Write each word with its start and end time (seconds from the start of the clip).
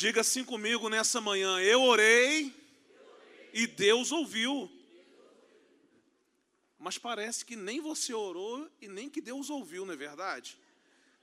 Diga 0.00 0.22
assim 0.22 0.42
comigo 0.42 0.88
nessa 0.88 1.20
manhã: 1.20 1.60
eu 1.60 1.82
orei 1.82 2.54
e 3.52 3.66
Deus 3.66 4.10
ouviu. 4.10 4.72
Mas 6.78 6.96
parece 6.96 7.44
que 7.44 7.54
nem 7.54 7.82
você 7.82 8.14
orou 8.14 8.66
e 8.80 8.88
nem 8.88 9.10
que 9.10 9.20
Deus 9.20 9.50
ouviu, 9.50 9.84
não 9.84 9.92
é 9.92 9.96
verdade? 9.98 10.56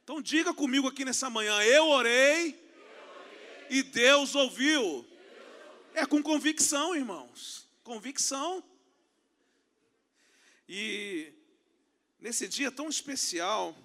Então 0.03 0.21
diga 0.21 0.53
comigo 0.53 0.87
aqui 0.87 1.03
nessa 1.03 1.27
manhã: 1.27 1.59
eu 1.63 1.87
orei 1.87 2.55
e 3.67 3.81
Deus 3.81 4.35
ouviu. 4.35 5.03
É 5.95 6.05
com 6.05 6.21
convicção, 6.21 6.95
irmãos. 6.95 7.67
Convicção. 7.83 8.63
E 10.69 11.33
nesse 12.19 12.47
dia 12.47 12.69
tão 12.69 12.89
especial 12.89 13.75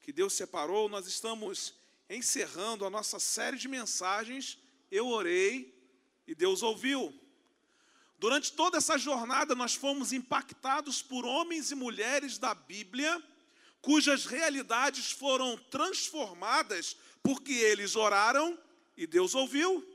que 0.00 0.12
Deus 0.12 0.32
separou, 0.34 0.88
nós 0.88 1.08
estamos 1.08 1.74
encerrando 2.08 2.84
a 2.84 2.90
nossa 2.90 3.18
série 3.18 3.56
de 3.56 3.68
mensagens. 3.68 4.58
Eu 4.90 5.08
orei 5.08 5.74
e 6.26 6.34
Deus 6.34 6.62
ouviu. 6.62 7.14
Durante 8.18 8.52
toda 8.52 8.78
essa 8.78 8.96
jornada, 8.96 9.54
nós 9.54 9.74
fomos 9.74 10.12
impactados 10.12 11.02
por 11.02 11.24
homens 11.24 11.70
e 11.70 11.74
mulheres 11.74 12.38
da 12.38 12.54
Bíblia, 12.54 13.22
cujas 13.82 14.24
realidades 14.24 15.12
foram 15.12 15.56
transformadas 15.70 16.96
porque 17.22 17.52
eles 17.52 17.94
oraram 17.94 18.58
e 18.96 19.06
Deus 19.06 19.34
ouviu. 19.34 19.86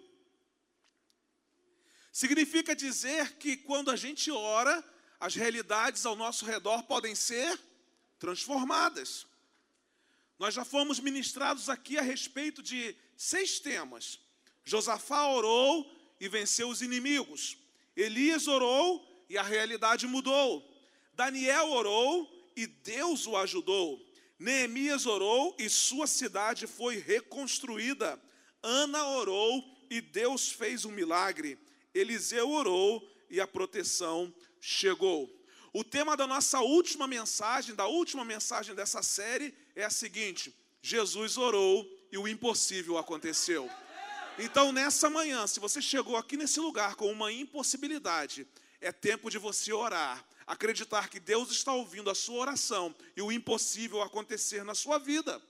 Significa 2.12 2.76
dizer 2.76 3.38
que 3.38 3.56
quando 3.56 3.90
a 3.90 3.96
gente 3.96 4.30
ora, 4.30 4.84
as 5.20 5.34
realidades 5.34 6.06
ao 6.06 6.16
nosso 6.16 6.46
redor 6.46 6.84
podem 6.84 7.16
ser 7.16 7.60
transformadas. 8.20 9.26
Nós 10.42 10.56
já 10.56 10.66
fomos 10.66 11.00
ministrados 11.00 11.70
aqui 11.70 12.00
a 12.00 12.02
respeito 12.02 12.64
de 12.64 12.96
seis 13.16 13.60
temas. 13.60 14.20
Josafá 14.66 15.28
orou 15.28 15.88
e 16.20 16.28
venceu 16.28 16.68
os 16.68 16.82
inimigos. 16.82 17.60
Elias 17.96 18.48
orou 18.48 19.08
e 19.30 19.38
a 19.38 19.44
realidade 19.44 20.08
mudou. 20.08 20.68
Daniel 21.14 21.70
orou 21.70 22.28
e 22.56 22.66
Deus 22.66 23.28
o 23.28 23.38
ajudou. 23.38 24.04
Neemias 24.40 25.06
orou 25.06 25.56
e 25.60 25.70
sua 25.70 26.08
cidade 26.08 26.66
foi 26.66 26.98
reconstruída. 26.98 28.20
Ana 28.64 29.10
orou 29.10 29.64
e 29.92 30.02
Deus 30.02 30.52
fez 30.52 30.86
um 30.86 30.92
milagre. 30.92 31.56
Eliseu 31.94 32.50
orou 32.50 33.08
e 33.30 33.40
a 33.40 33.46
proteção 33.46 34.34
chegou. 34.60 35.30
O 35.74 35.84
tema 35.84 36.18
da 36.18 36.28
nossa 36.28 36.60
última 36.60 37.08
mensagem, 37.08 37.74
da 37.74 37.88
última 37.88 38.26
mensagem 38.26 38.76
dessa 38.76 39.02
série, 39.02 39.54
é 39.76 39.86
a 39.86 39.90
seguinte: 39.90 40.54
Jesus 40.82 41.38
orou 41.38 41.90
e 42.12 42.18
o 42.18 42.28
impossível 42.28 42.98
aconteceu. 42.98 43.70
Então, 44.38 44.72
nessa 44.72 45.10
manhã, 45.10 45.48
se 45.48 45.60
você 45.60 45.82
chegou 45.82 46.18
aqui 46.18 46.36
nesse 46.36 46.60
lugar 46.60 46.96
com 46.96 47.10
uma 47.12 47.32
impossibilidade, 47.32 48.46
é 48.82 48.92
tempo 48.92 49.30
de 49.30 49.38
você 49.38 49.72
orar, 49.72 50.26
acreditar 50.46 51.10
que 51.10 51.20
Deus 51.20 51.52
está 51.52 51.74
ouvindo 51.74 52.10
a 52.10 52.16
sua 52.16 52.40
oração 52.40 52.94
e 53.16 53.22
o 53.22 53.32
impossível 53.32 54.02
acontecer 54.02 54.66
na 54.66 54.76
sua 54.76 54.98
vida. 54.98 55.42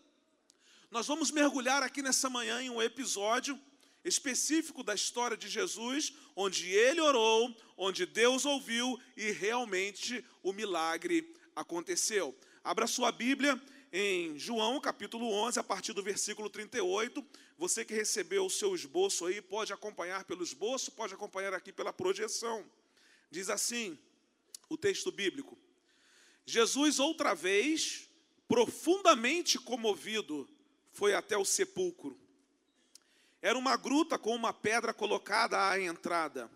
Nós 0.92 1.08
vamos 1.08 1.32
mergulhar 1.32 1.82
aqui 1.82 2.02
nessa 2.02 2.30
manhã 2.30 2.62
em 2.62 2.70
um 2.70 2.82
episódio 2.82 3.60
específico 4.04 4.84
da 4.84 4.96
história 4.96 5.38
de 5.38 5.48
Jesus, 5.48 6.14
onde 6.36 6.70
ele 6.70 7.02
orou, 7.02 7.56
onde 7.78 8.06
Deus 8.06 8.46
ouviu 8.46 9.00
e 9.16 9.32
realmente 9.32 10.26
o 10.42 10.52
milagre 10.54 11.34
aconteceu. 11.56 12.36
Abra 12.64 12.88
sua 12.88 13.12
Bíblia 13.12 13.62
em 13.92 14.40
João 14.40 14.80
capítulo 14.80 15.32
11, 15.32 15.60
a 15.60 15.64
partir 15.64 15.94
do 15.94 16.02
versículo 16.02 16.50
38. 16.50 17.24
Você 17.58 17.86
que 17.86 17.94
recebeu 17.94 18.46
o 18.46 18.50
seu 18.50 18.74
esboço 18.74 19.26
aí, 19.26 19.42
pode 19.42 19.74
acompanhar 19.74 20.24
pelo 20.24 20.44
esboço, 20.44 20.92
pode 20.92 21.14
acompanhar 21.14 21.54
aqui 21.54 21.72
pela 21.72 21.94
projeção. 21.94 22.66
Diz 23.30 23.50
assim 23.50 23.98
o 24.70 24.78
texto 24.78 25.12
bíblico: 25.12 25.58
Jesus, 26.46 27.00
outra 27.00 27.34
vez, 27.34 28.10
profundamente 28.48 29.60
comovido, 29.60 30.50
foi 30.92 31.14
até 31.14 31.38
o 31.38 31.46
sepulcro. 31.46 32.18
Era 33.42 33.58
uma 33.58 33.76
gruta 33.76 34.18
com 34.18 34.36
uma 34.36 34.54
pedra 34.54 34.94
colocada 34.94 35.70
à 35.70 35.80
entrada. 35.80 36.50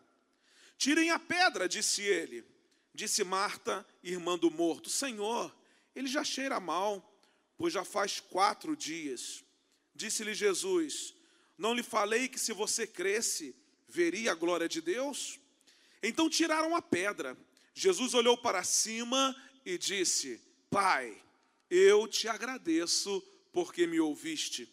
Tirem 0.77 1.09
a 1.09 1.19
pedra, 1.19 1.67
disse 1.67 2.01
ele. 2.01 2.45
Disse 2.93 3.23
Marta, 3.23 3.85
irmã 4.03 4.37
do 4.37 4.51
morto: 4.51 4.89
Senhor, 4.89 5.53
ele 5.95 6.07
já 6.07 6.23
cheira 6.23 6.59
mal 6.59 7.11
pois 7.57 7.73
já 7.73 7.83
faz 7.83 8.19
quatro 8.19 8.75
dias. 8.75 9.43
Disse-lhe 9.93 10.33
Jesus: 10.33 11.13
Não 11.57 11.73
lhe 11.73 11.83
falei 11.83 12.27
que 12.27 12.39
se 12.39 12.53
você 12.53 12.85
cresce, 12.85 13.55
veria 13.87 14.31
a 14.31 14.35
glória 14.35 14.67
de 14.67 14.81
Deus? 14.81 15.39
Então 16.01 16.29
tiraram 16.29 16.75
a 16.75 16.81
pedra. 16.81 17.37
Jesus 17.73 18.13
olhou 18.13 18.37
para 18.37 18.63
cima 18.63 19.35
e 19.65 19.77
disse: 19.77 20.41
Pai, 20.69 21.21
eu 21.69 22.07
te 22.07 22.27
agradeço 22.27 23.21
porque 23.51 23.87
me 23.87 23.99
ouviste. 23.99 24.69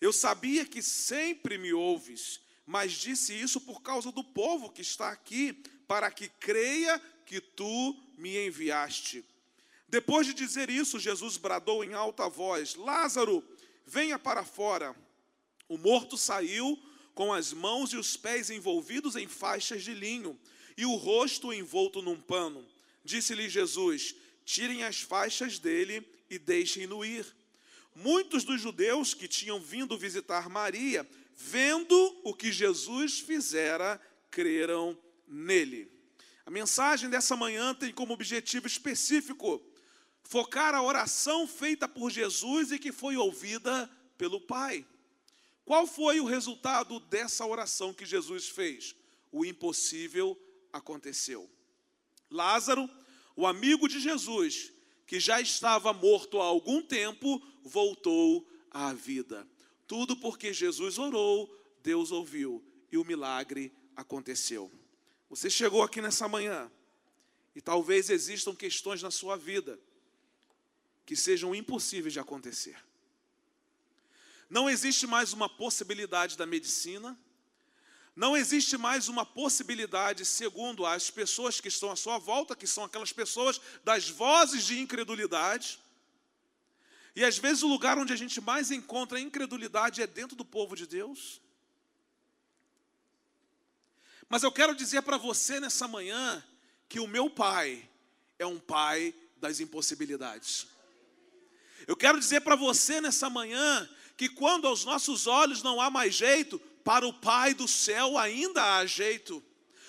Eu 0.00 0.12
sabia 0.12 0.64
que 0.64 0.82
sempre 0.82 1.56
me 1.56 1.72
ouves, 1.72 2.40
mas 2.66 2.92
disse 2.92 3.32
isso 3.32 3.60
por 3.60 3.80
causa 3.80 4.12
do 4.12 4.22
povo 4.22 4.70
que 4.70 4.82
está 4.82 5.10
aqui, 5.10 5.52
para 5.86 6.10
que 6.10 6.28
creia 6.28 6.98
que 7.24 7.40
tu 7.40 7.96
me 8.18 8.46
enviaste. 8.46 9.24
Depois 9.88 10.26
de 10.26 10.34
dizer 10.34 10.68
isso, 10.68 10.98
Jesus 10.98 11.36
bradou 11.36 11.84
em 11.84 11.94
alta 11.94 12.28
voz: 12.28 12.74
Lázaro, 12.74 13.42
venha 13.86 14.18
para 14.18 14.44
fora. 14.44 14.94
O 15.68 15.78
morto 15.78 16.16
saiu 16.16 16.78
com 17.14 17.32
as 17.32 17.52
mãos 17.52 17.92
e 17.92 17.96
os 17.96 18.16
pés 18.16 18.50
envolvidos 18.50 19.16
em 19.16 19.26
faixas 19.26 19.82
de 19.82 19.94
linho 19.94 20.38
e 20.76 20.84
o 20.84 20.94
rosto 20.94 21.52
envolto 21.52 22.02
num 22.02 22.20
pano. 22.20 22.64
Disse-lhe 23.04 23.48
Jesus: 23.48 24.14
Tirem 24.44 24.84
as 24.84 25.00
faixas 25.00 25.58
dele 25.58 26.06
e 26.28 26.38
deixem-no 26.38 27.04
ir. 27.04 27.26
Muitos 27.98 28.44
dos 28.44 28.60
judeus 28.60 29.14
que 29.14 29.26
tinham 29.26 29.58
vindo 29.58 29.96
visitar 29.96 30.50
Maria, 30.50 31.08
vendo 31.34 32.20
o 32.22 32.34
que 32.34 32.52
Jesus 32.52 33.20
fizera, 33.20 33.98
creram 34.30 34.96
nele. 35.26 35.90
A 36.44 36.50
mensagem 36.50 37.08
dessa 37.08 37.34
manhã 37.34 37.74
tem 37.74 37.90
como 37.90 38.12
objetivo 38.12 38.66
específico 38.66 39.62
focar 40.22 40.74
a 40.74 40.82
oração 40.82 41.48
feita 41.48 41.88
por 41.88 42.10
Jesus 42.10 42.70
e 42.70 42.78
que 42.78 42.92
foi 42.92 43.16
ouvida 43.16 43.90
pelo 44.18 44.42
Pai. 44.42 44.84
Qual 45.64 45.86
foi 45.86 46.20
o 46.20 46.26
resultado 46.26 47.00
dessa 47.00 47.46
oração 47.46 47.94
que 47.94 48.04
Jesus 48.04 48.46
fez? 48.46 48.94
O 49.32 49.42
impossível 49.42 50.38
aconteceu. 50.70 51.50
Lázaro, 52.30 52.90
o 53.34 53.46
amigo 53.46 53.88
de 53.88 54.00
Jesus, 54.00 54.70
que 55.06 55.20
já 55.20 55.40
estava 55.40 55.92
morto 55.92 56.40
há 56.40 56.44
algum 56.44 56.82
tempo, 56.82 57.40
voltou 57.62 58.46
à 58.70 58.92
vida. 58.92 59.46
Tudo 59.86 60.16
porque 60.16 60.52
Jesus 60.52 60.98
orou, 60.98 61.48
Deus 61.82 62.10
ouviu 62.10 62.64
e 62.90 62.98
o 62.98 63.04
milagre 63.04 63.72
aconteceu. 63.94 64.70
Você 65.30 65.48
chegou 65.48 65.82
aqui 65.82 66.00
nessa 66.00 66.28
manhã 66.28 66.70
e 67.54 67.60
talvez 67.60 68.10
existam 68.10 68.54
questões 68.54 69.02
na 69.02 69.10
sua 69.10 69.36
vida 69.36 69.78
que 71.04 71.14
sejam 71.14 71.54
impossíveis 71.54 72.12
de 72.12 72.18
acontecer. 72.18 72.76
Não 74.50 74.68
existe 74.68 75.06
mais 75.06 75.32
uma 75.32 75.48
possibilidade 75.48 76.36
da 76.36 76.46
medicina, 76.46 77.18
não 78.16 78.34
existe 78.34 78.78
mais 78.78 79.08
uma 79.08 79.26
possibilidade, 79.26 80.24
segundo 80.24 80.86
as 80.86 81.10
pessoas 81.10 81.60
que 81.60 81.68
estão 81.68 81.90
à 81.90 81.96
sua 81.96 82.16
volta, 82.16 82.56
que 82.56 82.66
são 82.66 82.82
aquelas 82.82 83.12
pessoas 83.12 83.60
das 83.84 84.08
vozes 84.08 84.64
de 84.64 84.80
incredulidade. 84.80 85.78
E 87.14 87.22
às 87.22 87.36
vezes 87.36 87.62
o 87.62 87.68
lugar 87.68 87.98
onde 87.98 88.14
a 88.14 88.16
gente 88.16 88.40
mais 88.40 88.70
encontra 88.70 89.20
incredulidade 89.20 90.00
é 90.00 90.06
dentro 90.06 90.34
do 90.34 90.46
povo 90.46 90.74
de 90.74 90.86
Deus. 90.86 91.42
Mas 94.30 94.42
eu 94.42 94.50
quero 94.50 94.74
dizer 94.74 95.02
para 95.02 95.18
você 95.18 95.60
nessa 95.60 95.86
manhã 95.86 96.42
que 96.88 96.98
o 96.98 97.06
meu 97.06 97.28
pai 97.28 97.86
é 98.38 98.46
um 98.46 98.58
pai 98.58 99.14
das 99.36 99.60
impossibilidades. 99.60 100.66
Eu 101.86 101.94
quero 101.94 102.18
dizer 102.18 102.40
para 102.40 102.56
você 102.56 102.98
nessa 102.98 103.28
manhã 103.28 103.86
que 104.16 104.30
quando 104.30 104.66
aos 104.66 104.86
nossos 104.86 105.26
olhos 105.26 105.62
não 105.62 105.78
há 105.82 105.90
mais 105.90 106.14
jeito, 106.14 106.58
para 106.86 107.04
o 107.04 107.12
Pai 107.12 107.52
do 107.52 107.66
céu 107.66 108.16
ainda 108.16 108.76
há 108.76 108.86
jeito. 108.86 109.42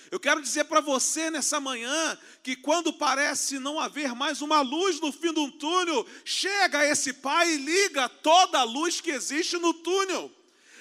Eu 0.10 0.20
quero 0.20 0.42
dizer 0.42 0.64
para 0.64 0.82
você 0.82 1.30
nessa 1.30 1.60
manhã 1.60 2.18
que 2.42 2.56
quando 2.56 2.92
parece 2.92 3.60
não 3.60 3.80
haver 3.80 4.16
mais 4.16 4.42
uma 4.42 4.62
luz 4.62 5.00
no 5.00 5.12
fim 5.12 5.32
do 5.32 5.52
túnel, 5.52 6.08
chega 6.26 6.84
esse 6.88 7.14
Pai 7.14 7.54
e 7.54 7.58
liga 7.58 8.10
toda 8.10 8.62
a 8.62 8.64
luz 8.64 9.00
que 9.00 9.12
existe 9.12 9.58
no 9.58 9.76
túnel. 9.76 10.32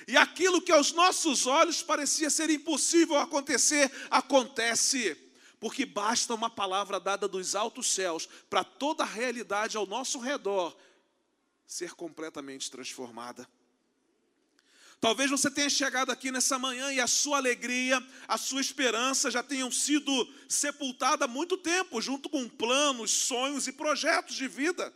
E 0.09 0.17
aquilo 0.17 0.63
que 0.63 0.73
aos 0.73 0.91
nossos 0.93 1.47
olhos 1.47 1.83
parecia 1.83 2.31
ser 2.31 2.49
impossível 2.49 3.19
acontecer, 3.19 3.93
acontece. 4.11 5.15
Porque 5.61 5.85
basta 5.85 6.33
uma 6.33 6.49
palavra 6.49 6.99
dada 6.99 7.29
dos 7.29 7.55
altos 7.55 7.93
céus 7.93 8.27
para 8.49 8.65
toda 8.65 9.03
a 9.03 9.07
realidade 9.07 9.77
ao 9.77 9.87
nosso 9.87 10.19
redor 10.19 10.75
ser 11.67 11.93
completamente 11.93 12.71
transformada. 12.71 13.47
Talvez 15.01 15.31
você 15.31 15.51
tenha 15.51 15.69
chegado 15.69 16.11
aqui 16.11 16.33
nessa 16.33 16.59
manhã 16.59 16.93
e 16.93 17.01
a 17.01 17.07
sua 17.07 17.37
alegria, 17.37 18.05
a 18.27 18.39
sua 18.39 18.61
esperança 18.61 19.31
já 19.31 19.43
tenham 19.43 19.71
sido 19.71 20.11
sepultada 20.49 21.27
há 21.27 21.29
muito 21.29 21.57
tempo, 21.57 22.01
junto 22.01 22.29
com 22.29 22.49
planos, 22.49 23.11
sonhos 23.11 23.69
e 23.69 23.73
projetos 23.73 24.35
de 24.35 24.49
vida. 24.49 24.93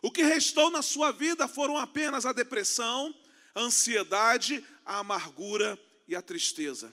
O 0.00 0.10
que 0.10 0.22
restou 0.22 0.70
na 0.70 0.82
sua 0.82 1.12
vida 1.12 1.46
foram 1.46 1.76
apenas 1.76 2.24
a 2.24 2.32
depressão, 2.32 3.14
a 3.54 3.60
ansiedade, 3.60 4.64
a 4.84 4.98
amargura 4.98 5.78
e 6.06 6.16
a 6.16 6.22
tristeza. 6.22 6.92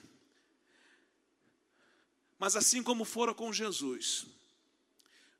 Mas 2.38 2.56
assim 2.56 2.82
como 2.82 3.04
fora 3.04 3.32
com 3.32 3.52
Jesus, 3.52 4.26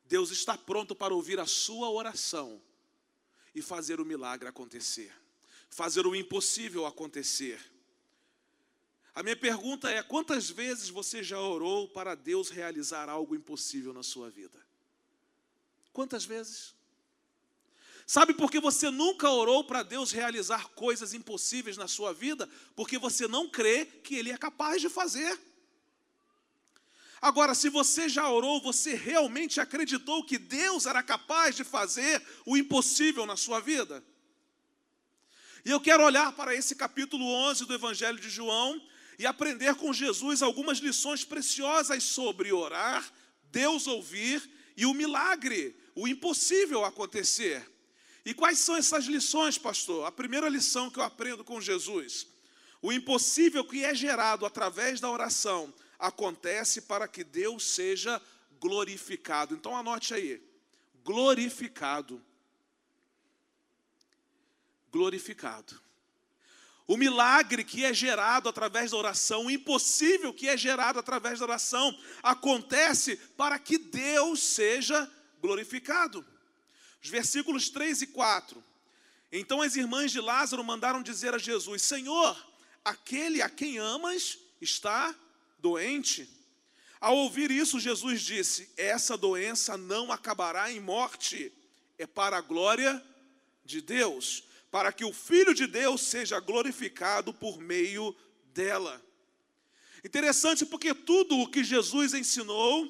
Deus 0.06 0.30
está 0.30 0.56
pronto 0.56 0.94
para 0.94 1.14
ouvir 1.14 1.38
a 1.38 1.46
sua 1.46 1.90
oração 1.90 2.62
e 3.54 3.60
fazer 3.60 4.00
o 4.00 4.04
milagre 4.04 4.48
acontecer, 4.48 5.12
fazer 5.70 6.06
o 6.06 6.14
impossível 6.14 6.86
acontecer. 6.86 7.60
A 9.14 9.22
minha 9.22 9.36
pergunta 9.36 9.90
é: 9.90 10.02
quantas 10.02 10.50
vezes 10.50 10.88
você 10.88 11.22
já 11.22 11.40
orou 11.40 11.88
para 11.88 12.14
Deus 12.14 12.50
realizar 12.50 13.08
algo 13.08 13.34
impossível 13.34 13.92
na 13.92 14.02
sua 14.02 14.28
vida? 14.28 14.64
Quantas 15.92 16.24
vezes? 16.24 16.74
Sabe 18.06 18.34
por 18.34 18.50
que 18.50 18.60
você 18.60 18.88
nunca 18.90 19.28
orou 19.30 19.64
para 19.64 19.82
Deus 19.82 20.12
realizar 20.12 20.68
coisas 20.68 21.12
impossíveis 21.12 21.76
na 21.76 21.88
sua 21.88 22.12
vida? 22.14 22.48
Porque 22.76 22.98
você 22.98 23.26
não 23.26 23.48
crê 23.48 23.84
que 23.84 24.14
Ele 24.14 24.30
é 24.30 24.38
capaz 24.38 24.80
de 24.80 24.88
fazer. 24.88 25.36
Agora, 27.20 27.54
se 27.54 27.68
você 27.68 28.08
já 28.08 28.30
orou, 28.30 28.60
você 28.60 28.94
realmente 28.94 29.60
acreditou 29.60 30.22
que 30.22 30.38
Deus 30.38 30.86
era 30.86 31.02
capaz 31.02 31.56
de 31.56 31.64
fazer 31.64 32.22
o 32.44 32.56
impossível 32.56 33.26
na 33.26 33.36
sua 33.36 33.58
vida? 33.58 34.04
E 35.66 35.70
eu 35.70 35.80
quero 35.80 36.04
olhar 36.04 36.30
para 36.30 36.54
esse 36.54 36.76
capítulo 36.76 37.24
11 37.24 37.64
do 37.64 37.74
Evangelho 37.74 38.20
de 38.20 38.30
João 38.30 38.80
e 39.18 39.26
aprender 39.26 39.74
com 39.74 39.92
Jesus 39.92 40.40
algumas 40.40 40.78
lições 40.78 41.24
preciosas 41.24 42.04
sobre 42.04 42.52
orar, 42.52 43.04
Deus 43.50 43.88
ouvir 43.88 44.48
e 44.76 44.86
o 44.86 44.94
milagre, 44.94 45.76
o 45.92 46.06
impossível 46.06 46.84
acontecer. 46.84 47.68
E 48.24 48.32
quais 48.32 48.60
são 48.60 48.76
essas 48.76 49.06
lições, 49.06 49.58
pastor? 49.58 50.06
A 50.06 50.12
primeira 50.12 50.48
lição 50.48 50.88
que 50.88 51.00
eu 51.00 51.02
aprendo 51.02 51.42
com 51.42 51.60
Jesus: 51.60 52.28
o 52.80 52.92
impossível 52.92 53.64
que 53.64 53.84
é 53.84 53.92
gerado 53.92 54.46
através 54.46 55.00
da 55.00 55.10
oração 55.10 55.74
acontece 55.98 56.82
para 56.82 57.08
que 57.08 57.24
Deus 57.24 57.64
seja 57.64 58.22
glorificado. 58.60 59.56
Então 59.56 59.76
anote 59.76 60.14
aí: 60.14 60.40
glorificado. 61.02 62.24
Glorificado. 64.96 65.78
O 66.86 66.96
milagre 66.96 67.62
que 67.62 67.84
é 67.84 67.92
gerado 67.92 68.48
através 68.48 68.92
da 68.92 68.96
oração, 68.96 69.44
o 69.44 69.50
impossível 69.50 70.32
que 70.32 70.48
é 70.48 70.56
gerado 70.56 70.98
através 70.98 71.38
da 71.38 71.44
oração, 71.44 71.94
acontece 72.22 73.16
para 73.36 73.58
que 73.58 73.76
Deus 73.76 74.42
seja 74.42 75.10
glorificado. 75.38 76.24
Os 77.02 77.10
versículos 77.10 77.68
3 77.68 78.02
e 78.02 78.06
4. 78.06 78.64
Então 79.30 79.60
as 79.60 79.76
irmãs 79.76 80.12
de 80.12 80.18
Lázaro 80.18 80.64
mandaram 80.64 81.02
dizer 81.02 81.34
a 81.34 81.38
Jesus: 81.38 81.82
Senhor, 81.82 82.34
aquele 82.82 83.42
a 83.42 83.50
quem 83.50 83.76
amas 83.76 84.38
está 84.62 85.14
doente. 85.58 86.26
Ao 86.98 87.14
ouvir 87.14 87.50
isso, 87.50 87.78
Jesus 87.78 88.22
disse: 88.22 88.70
Essa 88.78 89.14
doença 89.14 89.76
não 89.76 90.10
acabará 90.10 90.72
em 90.72 90.80
morte, 90.80 91.52
é 91.98 92.06
para 92.06 92.38
a 92.38 92.40
glória 92.40 93.04
de 93.62 93.82
Deus, 93.82 94.46
para 94.76 94.92
que 94.92 95.06
o 95.06 95.10
Filho 95.10 95.54
de 95.54 95.66
Deus 95.66 96.02
seja 96.02 96.38
glorificado 96.38 97.32
por 97.32 97.58
meio 97.58 98.14
dela. 98.52 99.02
Interessante 100.04 100.66
porque 100.66 100.92
tudo 100.92 101.38
o 101.38 101.48
que 101.48 101.64
Jesus 101.64 102.12
ensinou, 102.12 102.86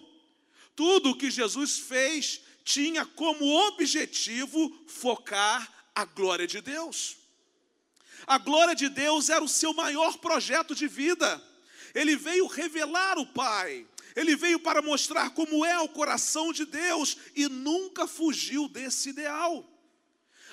tudo 0.74 1.10
o 1.10 1.16
que 1.16 1.30
Jesus 1.30 1.78
fez, 1.78 2.40
tinha 2.64 3.06
como 3.06 3.46
objetivo 3.68 4.76
focar 4.88 5.86
a 5.94 6.04
glória 6.04 6.44
de 6.44 6.60
Deus. 6.60 7.18
A 8.26 8.36
glória 8.36 8.74
de 8.74 8.88
Deus 8.88 9.28
era 9.28 9.44
o 9.44 9.48
seu 9.48 9.72
maior 9.72 10.18
projeto 10.18 10.74
de 10.74 10.88
vida. 10.88 11.40
Ele 11.94 12.16
veio 12.16 12.48
revelar 12.48 13.16
o 13.16 13.26
Pai. 13.26 13.86
Ele 14.16 14.34
veio 14.34 14.58
para 14.58 14.82
mostrar 14.82 15.30
como 15.30 15.64
é 15.64 15.78
o 15.78 15.88
coração 15.88 16.52
de 16.52 16.66
Deus 16.66 17.16
e 17.36 17.48
nunca 17.48 18.08
fugiu 18.08 18.66
desse 18.66 19.10
ideal. 19.10 19.75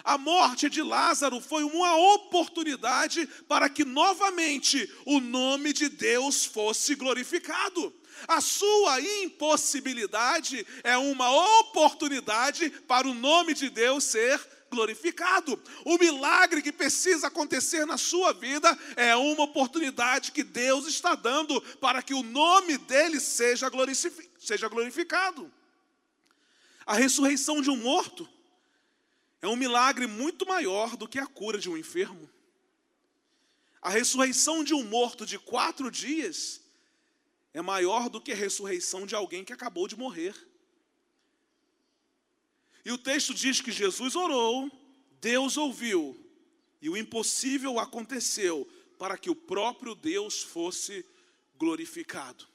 A 0.04 0.18
morte 0.18 0.70
de 0.70 0.82
Lázaro 0.82 1.40
foi 1.40 1.64
uma 1.64 1.96
oportunidade 1.96 3.26
para 3.48 3.70
que 3.70 3.86
novamente 3.86 4.92
o 5.06 5.22
nome 5.22 5.72
de 5.72 5.88
Deus 5.88 6.44
fosse 6.44 6.94
glorificado. 6.94 7.94
A 8.28 8.42
sua 8.42 9.00
impossibilidade 9.00 10.68
é 10.84 10.98
uma 10.98 11.32
oportunidade 11.60 12.70
para 12.70 13.08
o 13.08 13.14
nome 13.14 13.54
de 13.54 13.70
Deus 13.70 14.04
ser 14.04 14.40
glorificado. 14.70 15.62
O 15.86 15.98
milagre 15.98 16.62
que 16.62 16.72
precisa 16.72 17.28
acontecer 17.28 17.86
na 17.86 17.98
sua 17.98 18.34
vida 18.34 18.78
é 18.98 19.16
uma 19.16 19.44
oportunidade 19.44 20.32
que 20.32 20.44
Deus 20.44 20.86
está 20.86 21.16
dando 21.16 21.62
para 21.80 22.02
que 22.02 22.14
o 22.14 22.24
nome 22.24 22.78
dele 22.78 23.20
seja 23.20 23.70
glorificado. 24.70 25.50
A 26.86 26.96
ressurreição 26.96 27.62
de 27.62 27.70
um 27.70 27.78
morto 27.78 28.28
é 29.44 29.48
um 29.50 29.58
milagre 29.58 30.08
muito 30.08 30.48
maior 30.48 30.96
do 30.96 31.06
que 31.06 31.20
a 31.20 31.28
cura 31.28 31.60
de 31.60 31.70
um 31.70 31.78
enfermo. 31.78 32.30
A 33.82 33.90
ressurreição 33.90 34.64
de 34.64 34.74
um 34.74 34.86
morto 34.86 35.26
de 35.26 35.38
quatro 35.38 35.92
dias 35.92 36.62
é 37.54 37.62
maior 37.62 38.08
do 38.08 38.22
que 38.22 38.32
a 38.32 38.36
ressurreição 38.36 39.06
de 39.06 39.14
alguém 39.14 39.44
que 39.44 39.52
acabou 39.52 39.86
de 39.86 39.98
morrer. 39.98 40.34
E 42.86 42.92
o 42.94 42.98
texto 42.98 43.34
diz 43.34 43.60
que 43.60 43.70
Jesus 43.70 44.16
orou, 44.16 44.72
Deus 45.20 45.58
ouviu, 45.58 46.18
e 46.82 46.90
o 46.90 46.96
impossível 46.96 47.80
aconteceu 47.80 48.66
para 48.98 49.18
que 49.18 49.30
o 49.30 49.36
próprio 49.36 49.94
Deus 49.94 50.42
fosse 50.42 51.06
glorificado. 51.58 52.48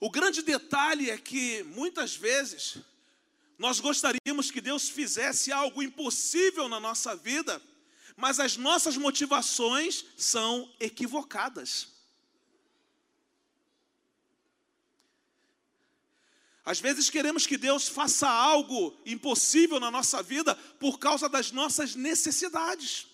O 0.00 0.08
grande 0.08 0.40
detalhe 0.40 1.10
é 1.10 1.18
que 1.18 1.62
muitas 1.64 2.16
vezes 2.16 2.78
nós 3.58 3.80
gostaríamos 3.80 4.50
que 4.50 4.60
Deus 4.60 4.88
fizesse 4.88 5.50
algo 5.50 5.82
impossível 5.82 6.68
na 6.68 6.78
nossa 6.78 7.16
vida, 7.16 7.60
mas 8.16 8.38
as 8.38 8.56
nossas 8.56 8.96
motivações 8.96 10.04
são 10.16 10.70
equivocadas. 10.78 11.88
Às 16.64 16.80
vezes 16.80 17.08
queremos 17.08 17.46
que 17.46 17.56
Deus 17.56 17.86
faça 17.86 18.28
algo 18.28 19.00
impossível 19.06 19.78
na 19.78 19.90
nossa 19.90 20.20
vida 20.20 20.54
por 20.80 20.98
causa 20.98 21.28
das 21.28 21.52
nossas 21.52 21.94
necessidades. 21.94 23.06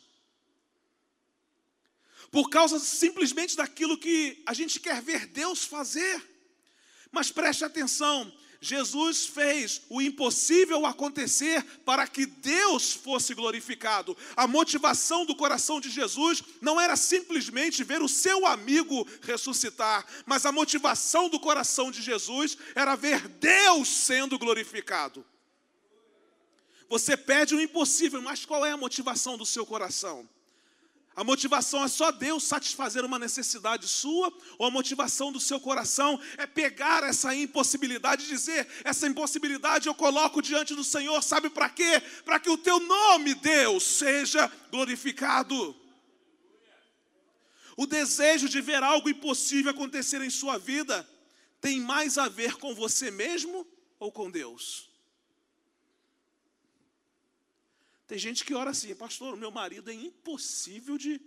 Por 2.31 2.49
causa 2.49 2.81
simplesmente 2.81 3.55
daquilo 3.55 3.99
que 3.99 4.43
a 4.47 4.55
gente 4.55 4.81
quer 4.81 5.03
ver 5.03 5.27
Deus 5.27 5.65
fazer. 5.65 6.31
Mas 7.11 7.31
preste 7.31 7.63
atenção, 7.63 8.33
Jesus 8.63 9.27
fez 9.27 9.83
o 9.89 10.01
impossível 10.01 10.87
acontecer 10.87 11.65
para 11.85 12.07
que 12.07 12.25
Deus 12.25 12.93
fosse 12.93 13.35
glorificado. 13.35 14.17
A 14.37 14.47
motivação 14.47 15.27
do 15.27 15.35
coração 15.35 15.81
de 15.81 15.91
Jesus 15.91 16.45
não 16.61 16.81
era 16.81 16.95
simplesmente 16.95 17.83
ver 17.83 18.01
o 18.01 18.09
seu 18.09 18.47
amigo 18.47 19.05
ressuscitar, 19.21 20.07
mas 20.25 20.47
a 20.47 20.53
motivação 20.53 21.29
do 21.29 21.41
coração 21.41 21.91
de 21.91 22.01
Jesus 22.01 22.57
era 22.77 22.95
ver 22.95 23.27
Deus 23.27 23.89
sendo 23.89 24.39
glorificado. 24.39 25.27
Você 26.89 27.17
pede 27.17 27.57
o 27.57 27.61
impossível, 27.61 28.23
mas 28.23 28.47
qual 28.47 28.65
é 28.65 28.71
a 28.71 28.77
motivação 28.77 29.37
do 29.37 29.45
seu 29.45 29.67
coração? 29.67 30.29
A 31.15 31.23
motivação 31.23 31.85
é 31.85 31.89
só 31.89 32.11
Deus 32.11 32.43
satisfazer 32.45 33.05
uma 33.05 33.19
necessidade 33.19 33.87
sua, 33.87 34.33
ou 34.57 34.67
a 34.67 34.71
motivação 34.71 35.31
do 35.31 35.39
seu 35.39 35.61
coração 35.61 36.19
é 36.39 36.47
pegar 36.47 37.03
essa 37.05 37.35
impossibilidade 37.35 38.25
e 38.25 38.29
dizer: 38.29 38.67
essa 38.83 39.07
impossibilidade 39.07 39.89
eu 39.89 39.95
coloco 39.95 40.41
diante 40.41 40.75
do 40.75 40.83
Senhor, 40.83 41.23
sabe 41.23 41.51
para 41.51 41.69
quê? 41.69 42.01
Para 42.25 42.41
que 42.41 42.49
o 42.49 42.57
teu 42.57 42.81
nome, 42.81 43.35
Deus, 43.35 43.83
seja 43.83 44.51
glorificado. 44.71 45.77
O 47.77 47.87
desejo 47.87 48.49
de 48.49 48.61
ver 48.61 48.83
algo 48.83 49.09
impossível 49.09 49.71
acontecer 49.71 50.21
em 50.23 50.31
sua 50.31 50.59
vida 50.59 51.09
tem 51.61 51.81
mais 51.81 52.17
a 52.17 52.29
ver 52.29 52.57
com 52.57 52.75
você 52.75 53.11
mesmo 53.11 53.67
ou 53.99 54.11
com 54.11 54.31
Deus? 54.31 54.92
Tem 58.13 58.19
gente 58.19 58.45
que 58.45 58.53
ora 58.53 58.69
assim, 58.69 58.95
pastor, 58.95 59.39
meu 59.39 59.51
marido 59.51 59.91
é 59.91 59.95
impossível 59.95 60.99
de, 60.99 61.19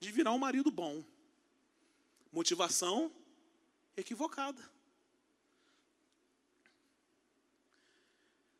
de 0.00 0.10
virar 0.10 0.32
um 0.32 0.38
marido 0.38 0.68
bom. 0.68 1.04
Motivação 2.32 3.08
equivocada. 3.96 4.68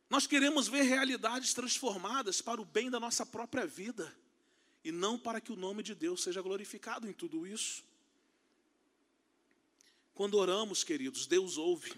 Nós 0.09 0.25
queremos 0.25 0.69
ver 0.69 0.83
realidades 0.83 1.53
transformadas 1.53 2.41
para 2.41 2.61
o 2.61 2.65
bem 2.65 2.89
da 2.89 2.97
nossa 2.97 3.25
própria 3.25 3.67
vida. 3.67 4.17
e 4.81 4.89
não 4.89 5.19
para 5.19 5.41
que 5.41 5.51
o 5.51 5.57
nome 5.57 5.83
de 5.83 5.93
Deus 5.93 6.23
seja 6.23 6.41
glorificado 6.41 7.09
em 7.09 7.13
tudo 7.13 7.45
isso. 7.45 7.83
Quando 10.13 10.35
oramos, 10.37 10.81
queridos, 10.81 11.27
Deus 11.27 11.57
ouve. 11.57 11.91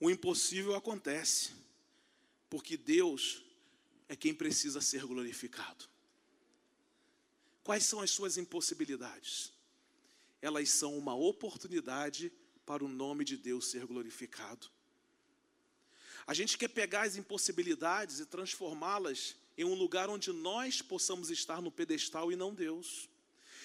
O 0.00 0.10
impossível 0.10 0.74
acontece, 0.74 1.52
porque 2.50 2.76
Deus 2.76 3.44
é 4.12 4.16
quem 4.16 4.34
precisa 4.34 4.78
ser 4.82 5.06
glorificado. 5.06 5.86
Quais 7.64 7.86
são 7.86 8.02
as 8.02 8.10
suas 8.10 8.36
impossibilidades? 8.36 9.50
Elas 10.42 10.68
são 10.68 10.98
uma 10.98 11.14
oportunidade 11.14 12.30
para 12.66 12.84
o 12.84 12.88
nome 12.88 13.24
de 13.24 13.38
Deus 13.38 13.68
ser 13.68 13.86
glorificado. 13.86 14.68
A 16.26 16.34
gente 16.34 16.58
quer 16.58 16.68
pegar 16.68 17.06
as 17.06 17.16
impossibilidades 17.16 18.20
e 18.20 18.26
transformá-las 18.26 19.34
em 19.56 19.64
um 19.64 19.72
lugar 19.72 20.10
onde 20.10 20.30
nós 20.30 20.82
possamos 20.82 21.30
estar 21.30 21.62
no 21.62 21.72
pedestal 21.72 22.30
e 22.30 22.36
não 22.36 22.54
Deus. 22.54 23.08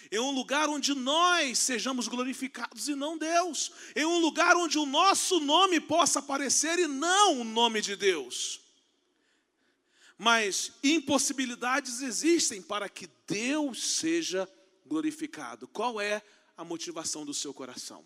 Em 0.10 0.20
um 0.20 0.32
lugar 0.32 0.70
onde 0.70 0.94
nós 0.94 1.60
sejamos 1.60 2.08
glorificados 2.08 2.88
e 2.88 2.96
não 2.96 3.18
Deus. 3.18 3.74
Em 3.94 4.06
um 4.06 4.20
lugar 4.20 4.56
onde 4.56 4.78
o 4.78 4.86
nosso 4.86 5.42
nome 5.42 5.82
possa 5.82 6.20
aparecer 6.20 6.80
e 6.80 6.88
não 6.88 7.42
o 7.42 7.44
nome 7.44 7.82
de 7.82 7.98
Deus. 7.98 8.66
Mas 10.18 10.72
impossibilidades 10.84 12.02
existem 12.02 12.62
para 12.62 12.90
que 12.90 13.08
Deus 13.28 13.98
seja 13.98 14.50
glorificado. 14.86 15.68
Qual 15.68 16.02
é 16.02 16.24
a 16.56 16.64
motivação 16.64 17.24
do 17.24 17.34
seu 17.34 17.54
coração? 17.54 18.04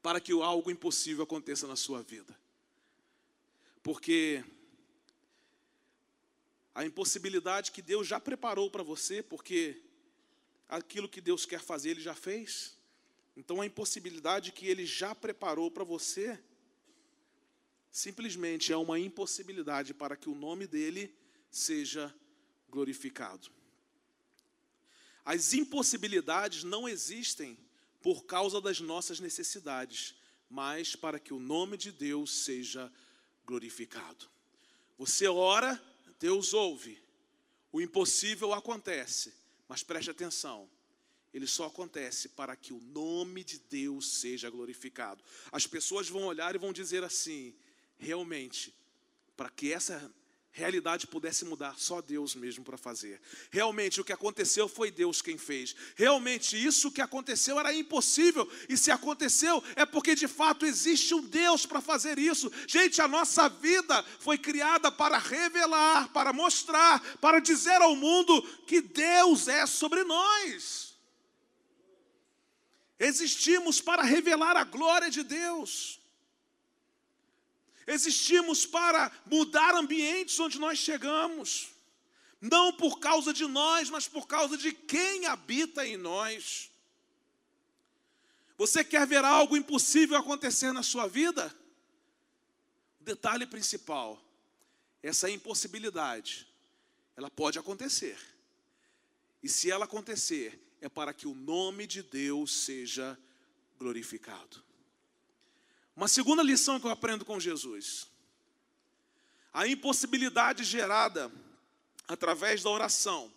Para 0.00 0.20
que 0.20 0.32
algo 0.32 0.70
impossível 0.70 1.24
aconteça 1.24 1.66
na 1.66 1.76
sua 1.76 2.02
vida. 2.02 2.38
Porque 3.82 4.44
a 6.74 6.84
impossibilidade 6.84 7.72
que 7.72 7.82
Deus 7.82 8.06
já 8.06 8.20
preparou 8.20 8.70
para 8.70 8.82
você, 8.82 9.22
porque 9.22 9.82
aquilo 10.68 11.08
que 11.08 11.20
Deus 11.20 11.44
quer 11.44 11.60
fazer, 11.60 11.90
Ele 11.90 12.00
já 12.00 12.14
fez. 12.14 12.78
Então 13.36 13.60
a 13.60 13.66
impossibilidade 13.66 14.52
que 14.52 14.66
Ele 14.66 14.86
já 14.86 15.14
preparou 15.14 15.70
para 15.70 15.82
você, 15.82 16.38
simplesmente 17.90 18.72
é 18.72 18.76
uma 18.76 18.98
impossibilidade 18.98 19.92
para 19.92 20.16
que 20.16 20.28
o 20.28 20.34
nome 20.34 20.66
dEle 20.66 21.14
seja 21.50 22.14
glorificado. 22.68 23.50
As 25.24 25.52
impossibilidades 25.52 26.64
não 26.64 26.88
existem 26.88 27.58
por 28.02 28.24
causa 28.24 28.60
das 28.60 28.80
nossas 28.80 29.20
necessidades, 29.20 30.14
mas 30.48 30.96
para 30.96 31.18
que 31.18 31.34
o 31.34 31.38
nome 31.38 31.76
de 31.76 31.92
Deus 31.92 32.32
seja 32.44 32.90
glorificado. 33.44 34.28
Você 34.96 35.26
ora, 35.28 35.80
Deus 36.18 36.54
ouve. 36.54 37.02
O 37.72 37.80
impossível 37.80 38.52
acontece, 38.52 39.34
mas 39.68 39.82
preste 39.82 40.10
atenção. 40.10 40.68
Ele 41.32 41.46
só 41.46 41.66
acontece 41.66 42.30
para 42.30 42.56
que 42.56 42.72
o 42.72 42.80
nome 42.80 43.44
de 43.44 43.58
Deus 43.58 44.18
seja 44.18 44.50
glorificado. 44.50 45.22
As 45.52 45.66
pessoas 45.66 46.08
vão 46.08 46.24
olhar 46.24 46.54
e 46.54 46.58
vão 46.58 46.72
dizer 46.72 47.04
assim: 47.04 47.54
realmente, 48.00 48.74
para 49.36 49.50
que 49.50 49.72
essa 49.72 50.12
realidade 50.52 51.06
pudesse 51.06 51.44
mudar, 51.44 51.78
só 51.78 52.02
Deus 52.02 52.34
mesmo 52.34 52.64
para 52.64 52.76
fazer. 52.76 53.20
Realmente 53.50 54.00
o 54.00 54.04
que 54.04 54.12
aconteceu 54.12 54.68
foi 54.68 54.90
Deus 54.90 55.22
quem 55.22 55.38
fez. 55.38 55.76
Realmente 55.94 56.56
isso 56.56 56.90
que 56.90 57.00
aconteceu 57.00 57.58
era 57.58 57.72
impossível, 57.72 58.50
e 58.68 58.76
se 58.76 58.90
aconteceu 58.90 59.62
é 59.76 59.86
porque 59.86 60.14
de 60.14 60.26
fato 60.26 60.66
existe 60.66 61.14
um 61.14 61.22
Deus 61.22 61.64
para 61.64 61.80
fazer 61.80 62.18
isso. 62.18 62.50
Gente, 62.66 63.00
a 63.00 63.06
nossa 63.06 63.48
vida 63.48 64.02
foi 64.18 64.36
criada 64.36 64.90
para 64.90 65.18
revelar, 65.18 66.08
para 66.12 66.32
mostrar, 66.32 67.00
para 67.18 67.38
dizer 67.38 67.80
ao 67.80 67.94
mundo 67.94 68.42
que 68.66 68.80
Deus 68.80 69.46
é 69.46 69.66
sobre 69.66 70.02
nós. 70.04 70.98
Existimos 72.98 73.80
para 73.80 74.02
revelar 74.02 74.56
a 74.56 74.64
glória 74.64 75.10
de 75.10 75.22
Deus. 75.22 75.99
Existimos 77.86 78.66
para 78.66 79.10
mudar 79.26 79.74
ambientes 79.74 80.38
onde 80.38 80.58
nós 80.58 80.78
chegamos, 80.78 81.70
não 82.40 82.72
por 82.72 82.98
causa 82.98 83.32
de 83.32 83.46
nós, 83.46 83.90
mas 83.90 84.06
por 84.06 84.26
causa 84.26 84.56
de 84.56 84.72
quem 84.72 85.26
habita 85.26 85.86
em 85.86 85.96
nós. 85.96 86.70
Você 88.56 88.84
quer 88.84 89.06
ver 89.06 89.24
algo 89.24 89.56
impossível 89.56 90.16
acontecer 90.16 90.72
na 90.72 90.82
sua 90.82 91.08
vida? 91.08 91.54
Detalhe 93.00 93.46
principal: 93.46 94.22
essa 95.02 95.30
impossibilidade, 95.30 96.46
ela 97.16 97.30
pode 97.30 97.58
acontecer. 97.58 98.18
E 99.42 99.48
se 99.48 99.70
ela 99.70 99.86
acontecer, 99.86 100.60
é 100.80 100.88
para 100.88 101.14
que 101.14 101.26
o 101.26 101.34
nome 101.34 101.86
de 101.86 102.02
Deus 102.02 102.64
seja 102.64 103.18
glorificado. 103.78 104.62
Uma 105.94 106.08
segunda 106.08 106.42
lição 106.42 106.78
que 106.78 106.86
eu 106.86 106.90
aprendo 106.90 107.24
com 107.24 107.38
Jesus: 107.38 108.06
a 109.52 109.66
impossibilidade 109.66 110.64
gerada 110.64 111.30
através 112.06 112.62
da 112.62 112.70
oração 112.70 113.32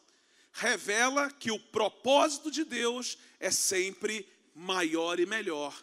revela 0.51 1.31
que 1.31 1.51
o 1.51 1.59
propósito 1.59 2.51
de 2.51 2.63
Deus 2.63 3.17
é 3.39 3.49
sempre 3.49 4.27
maior 4.53 5.19
e 5.19 5.25
melhor. 5.25 5.75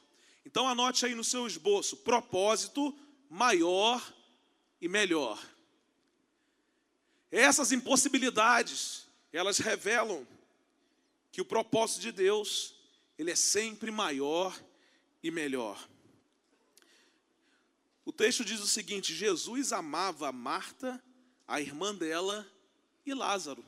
Então 0.46 0.68
anote 0.68 1.04
aí 1.04 1.14
no 1.14 1.24
seu 1.24 1.46
esboço: 1.46 1.98
propósito 1.98 2.96
maior 3.28 4.02
e 4.80 4.88
melhor. 4.88 5.40
Essas 7.30 7.70
impossibilidades, 7.70 9.06
elas 9.32 9.58
revelam 9.58 10.26
que 11.30 11.40
o 11.40 11.44
propósito 11.44 12.00
de 12.00 12.10
Deus, 12.10 12.74
ele 13.16 13.30
é 13.30 13.36
sempre 13.36 13.90
maior 13.90 14.58
e 15.22 15.30
melhor. 15.30 15.88
O 18.04 18.12
texto 18.12 18.44
diz 18.44 18.60
o 18.60 18.66
seguinte: 18.66 19.14
Jesus 19.14 19.72
amava 19.72 20.32
Marta, 20.32 21.02
a 21.46 21.60
irmã 21.60 21.94
dela 21.94 22.46
e 23.04 23.14
Lázaro. 23.14 23.64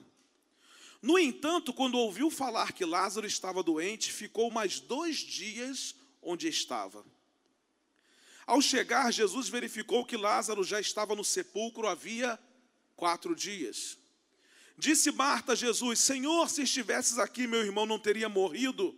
No 1.00 1.18
entanto, 1.18 1.72
quando 1.72 1.98
ouviu 1.98 2.30
falar 2.30 2.72
que 2.72 2.84
Lázaro 2.84 3.26
estava 3.26 3.62
doente, 3.62 4.12
ficou 4.12 4.50
mais 4.50 4.78
dois 4.78 5.16
dias 5.16 5.96
onde 6.22 6.46
estava. 6.46 7.04
Ao 8.46 8.60
chegar, 8.60 9.12
Jesus 9.12 9.48
verificou 9.48 10.04
que 10.04 10.16
Lázaro 10.16 10.62
já 10.62 10.80
estava 10.80 11.14
no 11.14 11.24
sepulcro 11.24 11.86
havia 11.86 12.38
quatro 12.94 13.34
dias. 13.34 13.98
Disse 14.78 15.10
Marta 15.12 15.52
a 15.52 15.56
Jesus: 15.56 15.98
Senhor, 15.98 16.48
se 16.48 16.62
estivesses 16.62 17.18
aqui, 17.18 17.46
meu 17.46 17.62
irmão 17.62 17.86
não 17.86 17.98
teria 17.98 18.28
morrido. 18.28 18.96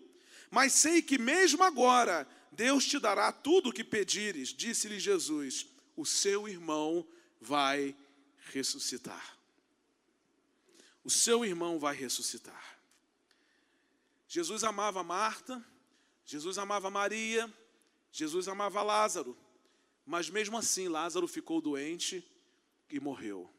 Mas 0.51 0.73
sei 0.73 1.03
que 1.03 1.19
mesmo 1.19 1.63
agora 1.63 2.29
Deus 2.55 2.87
te 2.87 2.99
dará 2.99 3.33
tudo 3.33 3.71
o 3.71 3.73
que 3.73 3.83
pedires, 3.83 4.51
disse-lhe 4.51 5.01
Jesus: 5.01 5.67
o 5.97 6.05
seu 6.05 6.49
irmão 6.49 7.07
vai 7.41 7.97
ressuscitar. 8.51 9.37
O 11.03 11.11
seu 11.11 11.45
irmão 11.45 11.79
vai 11.79 11.95
ressuscitar. 11.95 12.79
Jesus 14.27 14.65
amava 14.65 15.03
Marta, 15.03 15.65
Jesus 16.25 16.57
amava 16.57 16.91
Maria, 16.91 17.53
Jesus 18.11 18.49
amava 18.49 18.83
Lázaro, 18.83 19.37
mas 20.07 20.31
mesmo 20.31 20.57
assim 20.57 20.89
Lázaro 20.89 21.29
ficou 21.29 21.61
doente 21.61 22.27
e 22.89 22.99
morreu. 22.99 23.53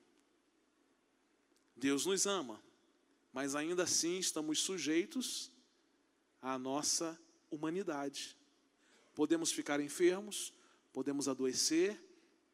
Deus 1.76 2.06
nos 2.06 2.26
ama, 2.26 2.62
mas 3.32 3.56
ainda 3.56 3.84
assim 3.84 4.18
estamos 4.18 4.60
sujeitos 4.60 5.52
à 6.42 6.58
nossa 6.58 7.20
humanidade. 7.52 8.36
Podemos 9.16 9.52
ficar 9.52 9.80
enfermos, 9.80 10.54
podemos 10.94 11.28
adoecer 11.28 12.00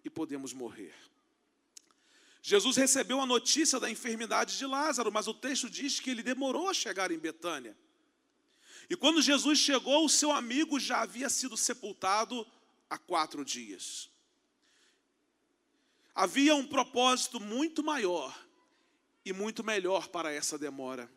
e 0.06 0.10
podemos 0.10 0.54
morrer. 0.54 0.94
Jesus 2.42 2.78
recebeu 2.78 3.20
a 3.20 3.26
notícia 3.26 3.80
da 3.80 3.90
enfermidade 3.90 4.58
de 4.58 4.66
Lázaro, 4.66 5.12
mas 5.12 5.28
o 5.28 5.34
texto 5.34 5.70
diz 5.70 6.00
que 6.00 6.10
ele 6.10 6.24
demorou 6.24 6.70
a 6.70 6.74
chegar 6.74 7.12
em 7.12 7.18
Betânia. 7.18 7.78
E 8.90 8.96
quando 8.96 9.22
Jesus 9.22 9.60
chegou, 9.60 10.06
o 10.06 10.10
seu 10.10 10.32
amigo 10.32 10.80
já 10.80 11.02
havia 11.02 11.30
sido 11.30 11.56
sepultado 11.56 12.46
há 12.90 12.98
quatro 12.98 13.46
dias. 13.46 14.10
Havia 16.14 16.56
um 16.56 16.68
propósito 16.68 17.40
muito 17.40 17.84
maior 17.84 18.38
e 19.24 19.32
muito 19.32 19.64
melhor 19.64 20.08
para 20.10 20.32
essa 20.32 20.58
demora. 20.58 21.10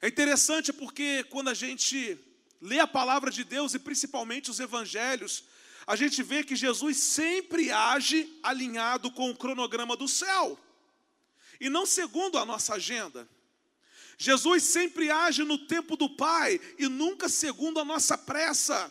É 0.00 0.08
interessante 0.08 0.72
porque 0.72 1.24
quando 1.24 1.48
a 1.48 1.54
gente 1.54 2.18
lê 2.60 2.78
a 2.78 2.86
palavra 2.86 3.30
de 3.30 3.44
Deus 3.44 3.74
e 3.74 3.78
principalmente 3.78 4.50
os 4.50 4.60
evangelhos, 4.60 5.44
a 5.86 5.94
gente 5.94 6.22
vê 6.22 6.42
que 6.42 6.56
Jesus 6.56 6.96
sempre 6.98 7.70
age 7.70 8.38
alinhado 8.42 9.10
com 9.10 9.30
o 9.30 9.36
cronograma 9.36 9.96
do 9.96 10.08
céu, 10.08 10.58
e 11.60 11.70
não 11.70 11.86
segundo 11.86 12.38
a 12.38 12.44
nossa 12.44 12.74
agenda. 12.74 13.28
Jesus 14.18 14.62
sempre 14.64 15.10
age 15.10 15.44
no 15.44 15.58
tempo 15.58 15.96
do 15.96 16.08
Pai 16.08 16.60
e 16.78 16.88
nunca 16.88 17.28
segundo 17.28 17.78
a 17.78 17.84
nossa 17.84 18.16
pressa. 18.16 18.90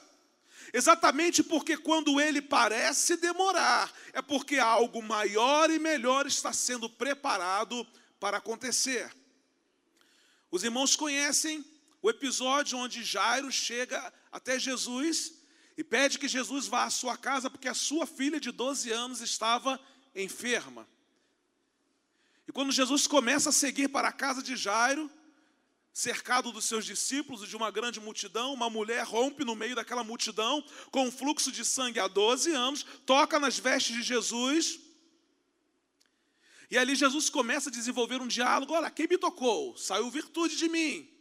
Exatamente 0.74 1.42
porque 1.44 1.78
quando 1.78 2.20
ele 2.20 2.42
parece 2.42 3.18
demorar, 3.18 3.92
é 4.14 4.22
porque 4.22 4.58
algo 4.58 5.02
maior 5.02 5.70
e 5.70 5.80
melhor 5.80 6.28
está 6.28 6.54
sendo 6.54 6.90
preparado 6.90 7.86
para 8.20 8.38
acontecer. 8.38 9.12
Os 10.52 10.64
irmãos 10.64 10.96
conhecem 10.96 11.66
o 12.06 12.10
episódio 12.12 12.78
onde 12.78 13.04
Jairo 13.04 13.52
chega 13.52 14.14
até 14.32 14.60
Jesus 14.60 15.34
e 15.76 15.84
pede 15.84 16.20
que 16.20 16.28
Jesus 16.28 16.68
vá 16.68 16.84
à 16.84 16.90
sua 16.92 17.18
casa 17.18 17.50
porque 17.50 17.68
a 17.68 17.74
sua 17.74 18.06
filha 18.06 18.40
de 18.40 18.52
12 18.52 18.92
anos 18.92 19.22
estava 19.22 19.80
enferma. 20.14 20.88
E 22.48 22.52
quando 22.52 22.72
Jesus 22.72 23.08
começa 23.08 23.50
a 23.50 23.52
seguir 23.52 23.88
para 23.88 24.10
a 24.10 24.12
casa 24.12 24.44
de 24.44 24.56
Jairo, 24.56 25.10
cercado 25.92 26.52
dos 26.52 26.66
seus 26.66 26.86
discípulos 26.86 27.42
e 27.42 27.48
de 27.48 27.56
uma 27.56 27.72
grande 27.72 28.00
multidão, 28.00 28.54
uma 28.54 28.70
mulher 28.70 29.04
rompe 29.04 29.44
no 29.44 29.56
meio 29.56 29.76
daquela 29.76 30.04
multidão 30.04 30.64
com 30.92 31.08
um 31.08 31.12
fluxo 31.12 31.52
de 31.52 31.66
sangue 31.66 32.00
há 32.00 32.08
12 32.08 32.52
anos, 32.52 32.86
toca 33.04 33.40
nas 33.40 33.58
vestes 33.58 33.96
de 33.96 34.04
Jesus. 34.04 34.80
E 36.70 36.78
ali 36.78 36.94
Jesus 36.94 37.32
começa 37.32 37.70
a 37.70 37.74
desenvolver 37.74 38.22
um 38.22 38.28
diálogo: 38.28 38.74
olha, 38.74 38.92
quem 38.92 39.08
me 39.08 39.18
tocou? 39.18 39.76
Saiu 39.76 40.12
virtude 40.12 40.56
de 40.56 40.70
mim. 40.70 41.15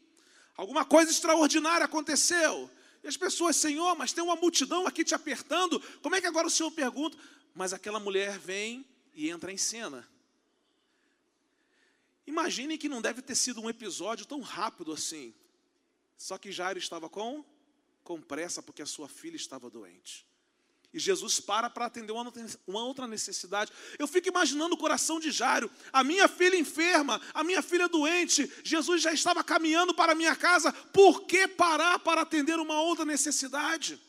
Alguma 0.57 0.85
coisa 0.85 1.11
extraordinária 1.11 1.85
aconteceu. 1.85 2.71
E 3.03 3.09
as 3.09 3.17
pessoas, 3.17 3.57
Senhor, 3.57 3.95
mas 3.97 4.13
tem 4.13 4.23
uma 4.23 4.37
multidão 4.37 4.87
aqui 4.87 5.05
te 5.05 5.15
apertando. 5.15 5.81
Como 6.01 6.15
é 6.15 6.21
que 6.21 6.27
agora 6.27 6.47
o 6.47 6.51
Senhor 6.51 6.71
pergunta? 6.71 7.19
Mas 7.55 7.73
aquela 7.73 8.01
mulher 8.01 8.39
vem 8.39 8.85
e 9.15 9.29
entra 9.29 9.53
em 9.53 9.59
cena. 9.59 10.09
Imaginem 12.27 12.79
que 12.79 12.89
não 12.89 13.03
deve 13.03 13.21
ter 13.21 13.35
sido 13.35 13.61
um 13.61 13.69
episódio 13.69 14.25
tão 14.25 14.41
rápido 14.41 14.93
assim. 14.93 15.35
Só 16.17 16.39
que 16.39 16.51
Jairo 16.51 16.79
estava 16.79 17.09
com, 17.09 17.45
com 18.03 18.21
pressa 18.21 18.63
porque 18.63 18.81
a 18.81 18.87
sua 18.87 19.09
filha 19.09 19.37
estava 19.37 19.69
doente. 19.69 20.27
E 20.95 21.01
Jesus 21.01 21.41
para 21.41 21.69
para 21.69 21.87
atender 21.87 22.13
uma, 22.13 22.85
outra 22.85 23.05
necessidade. 23.09 23.73
Eu 23.99 24.07
fico 24.07 24.29
imaginando 24.29 24.77
o 24.77 24.79
coração 24.79 25.19
de 25.19 25.33
Jairo. 25.33 25.69
A 25.93 26.05
minha 26.05 26.29
filha 26.29 26.57
enferma, 26.57 27.21
a 27.35 27.43
minha 27.43 27.61
filha 27.61 27.89
doente. 27.89 28.49
Jesus 28.63 29.03
já 29.03 29.13
estava 29.13 29.43
caminhando 29.43 29.93
para 29.93 30.15
minha 30.15 30.37
casa. 30.37 30.73
Por 30.73 31.23
que 31.23 31.49
parar 31.49 31.99
para 31.99 32.21
atender 32.21 32.61
uma 32.61 32.81
outra 32.81 33.05
necessidade? 33.05 34.01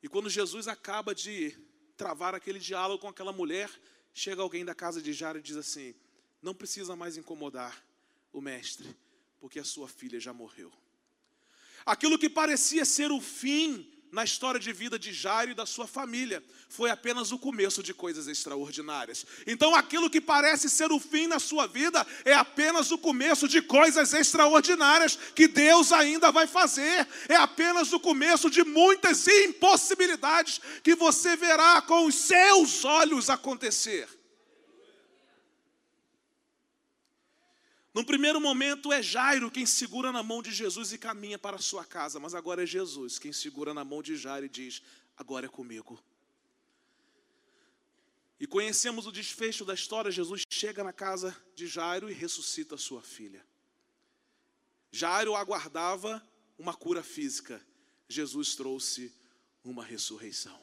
E 0.00 0.08
quando 0.08 0.30
Jesus 0.30 0.68
acaba 0.68 1.12
de 1.12 1.58
travar 1.96 2.32
aquele 2.32 2.60
diálogo 2.60 3.00
com 3.00 3.08
aquela 3.08 3.32
mulher, 3.32 3.68
chega 4.12 4.42
alguém 4.42 4.64
da 4.64 4.76
casa 4.76 5.02
de 5.02 5.12
Jairo 5.12 5.40
e 5.40 5.42
diz 5.42 5.56
assim: 5.56 5.92
Não 6.40 6.54
precisa 6.54 6.94
mais 6.94 7.16
incomodar 7.16 7.84
o 8.32 8.40
mestre, 8.40 8.96
porque 9.40 9.58
a 9.58 9.64
sua 9.64 9.88
filha 9.88 10.20
já 10.20 10.32
morreu. 10.32 10.72
Aquilo 11.84 12.16
que 12.16 12.30
parecia 12.30 12.84
ser 12.84 13.10
o 13.10 13.20
fim 13.20 13.93
na 14.14 14.22
história 14.22 14.60
de 14.60 14.72
vida 14.72 14.96
de 14.96 15.12
Jairo 15.12 15.50
e 15.50 15.54
da 15.54 15.66
sua 15.66 15.88
família. 15.88 16.40
Foi 16.68 16.88
apenas 16.88 17.32
o 17.32 17.38
começo 17.38 17.82
de 17.82 17.92
coisas 17.92 18.28
extraordinárias. 18.28 19.26
Então, 19.44 19.74
aquilo 19.74 20.08
que 20.08 20.20
parece 20.20 20.70
ser 20.70 20.92
o 20.92 21.00
fim 21.00 21.26
na 21.26 21.40
sua 21.40 21.66
vida 21.66 22.06
é 22.24 22.32
apenas 22.32 22.92
o 22.92 22.96
começo 22.96 23.48
de 23.48 23.60
coisas 23.60 24.14
extraordinárias 24.14 25.18
que 25.34 25.48
Deus 25.48 25.90
ainda 25.90 26.30
vai 26.30 26.46
fazer. 26.46 27.06
É 27.28 27.34
apenas 27.34 27.92
o 27.92 27.98
começo 27.98 28.48
de 28.48 28.62
muitas 28.62 29.26
impossibilidades 29.26 30.60
que 30.84 30.94
você 30.94 31.34
verá 31.34 31.82
com 31.82 32.06
os 32.06 32.14
seus 32.14 32.84
olhos 32.84 33.28
acontecer. 33.28 34.08
No 37.94 38.04
primeiro 38.04 38.40
momento 38.40 38.92
é 38.92 39.00
Jairo 39.00 39.48
quem 39.48 39.64
segura 39.64 40.10
na 40.10 40.20
mão 40.20 40.42
de 40.42 40.50
Jesus 40.50 40.92
e 40.92 40.98
caminha 40.98 41.38
para 41.38 41.56
a 41.56 41.60
sua 41.60 41.84
casa, 41.84 42.18
mas 42.18 42.34
agora 42.34 42.64
é 42.64 42.66
Jesus 42.66 43.20
quem 43.20 43.32
segura 43.32 43.72
na 43.72 43.84
mão 43.84 44.02
de 44.02 44.16
Jairo 44.16 44.46
e 44.46 44.48
diz: 44.48 44.82
Agora 45.16 45.46
é 45.46 45.48
comigo. 45.48 46.02
E 48.40 48.48
conhecemos 48.48 49.06
o 49.06 49.12
desfecho 49.12 49.64
da 49.64 49.74
história: 49.74 50.10
Jesus 50.10 50.42
chega 50.50 50.82
na 50.82 50.92
casa 50.92 51.36
de 51.54 51.68
Jairo 51.68 52.10
e 52.10 52.12
ressuscita 52.12 52.76
sua 52.76 53.00
filha. 53.00 53.46
Jairo 54.90 55.36
aguardava 55.36 56.20
uma 56.58 56.74
cura 56.74 57.02
física, 57.02 57.64
Jesus 58.08 58.56
trouxe 58.56 59.14
uma 59.62 59.84
ressurreição. 59.84 60.60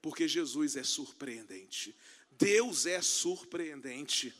Porque 0.00 0.28
Jesus 0.28 0.76
é 0.76 0.84
surpreendente, 0.84 1.94
Deus 2.30 2.86
é 2.86 3.02
surpreendente. 3.02 4.32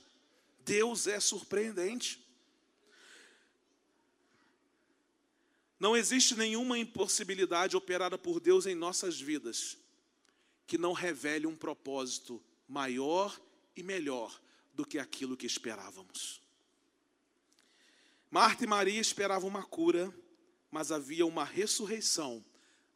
Deus 0.70 1.08
é 1.08 1.18
surpreendente. 1.18 2.24
Não 5.80 5.96
existe 5.96 6.36
nenhuma 6.36 6.78
impossibilidade 6.78 7.76
operada 7.76 8.16
por 8.16 8.38
Deus 8.38 8.66
em 8.66 8.76
nossas 8.76 9.20
vidas 9.20 9.76
que 10.68 10.78
não 10.78 10.92
revele 10.92 11.44
um 11.44 11.56
propósito 11.56 12.40
maior 12.68 13.36
e 13.74 13.82
melhor 13.82 14.40
do 14.72 14.86
que 14.86 15.00
aquilo 15.00 15.36
que 15.36 15.44
esperávamos. 15.44 16.40
Marta 18.30 18.62
e 18.62 18.68
Maria 18.68 19.00
esperavam 19.00 19.48
uma 19.48 19.64
cura, 19.64 20.14
mas 20.70 20.92
havia 20.92 21.26
uma 21.26 21.44
ressurreição 21.44 22.44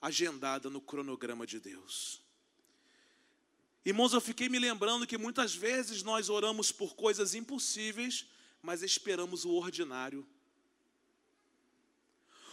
agendada 0.00 0.70
no 0.70 0.80
cronograma 0.80 1.44
de 1.44 1.58
Deus. 1.58 2.23
Irmãos, 3.84 4.14
eu 4.14 4.20
fiquei 4.20 4.48
me 4.48 4.58
lembrando 4.58 5.06
que 5.06 5.18
muitas 5.18 5.54
vezes 5.54 6.02
nós 6.02 6.30
oramos 6.30 6.72
por 6.72 6.94
coisas 6.94 7.34
impossíveis, 7.34 8.24
mas 8.62 8.82
esperamos 8.82 9.44
o 9.44 9.50
ordinário. 9.50 10.26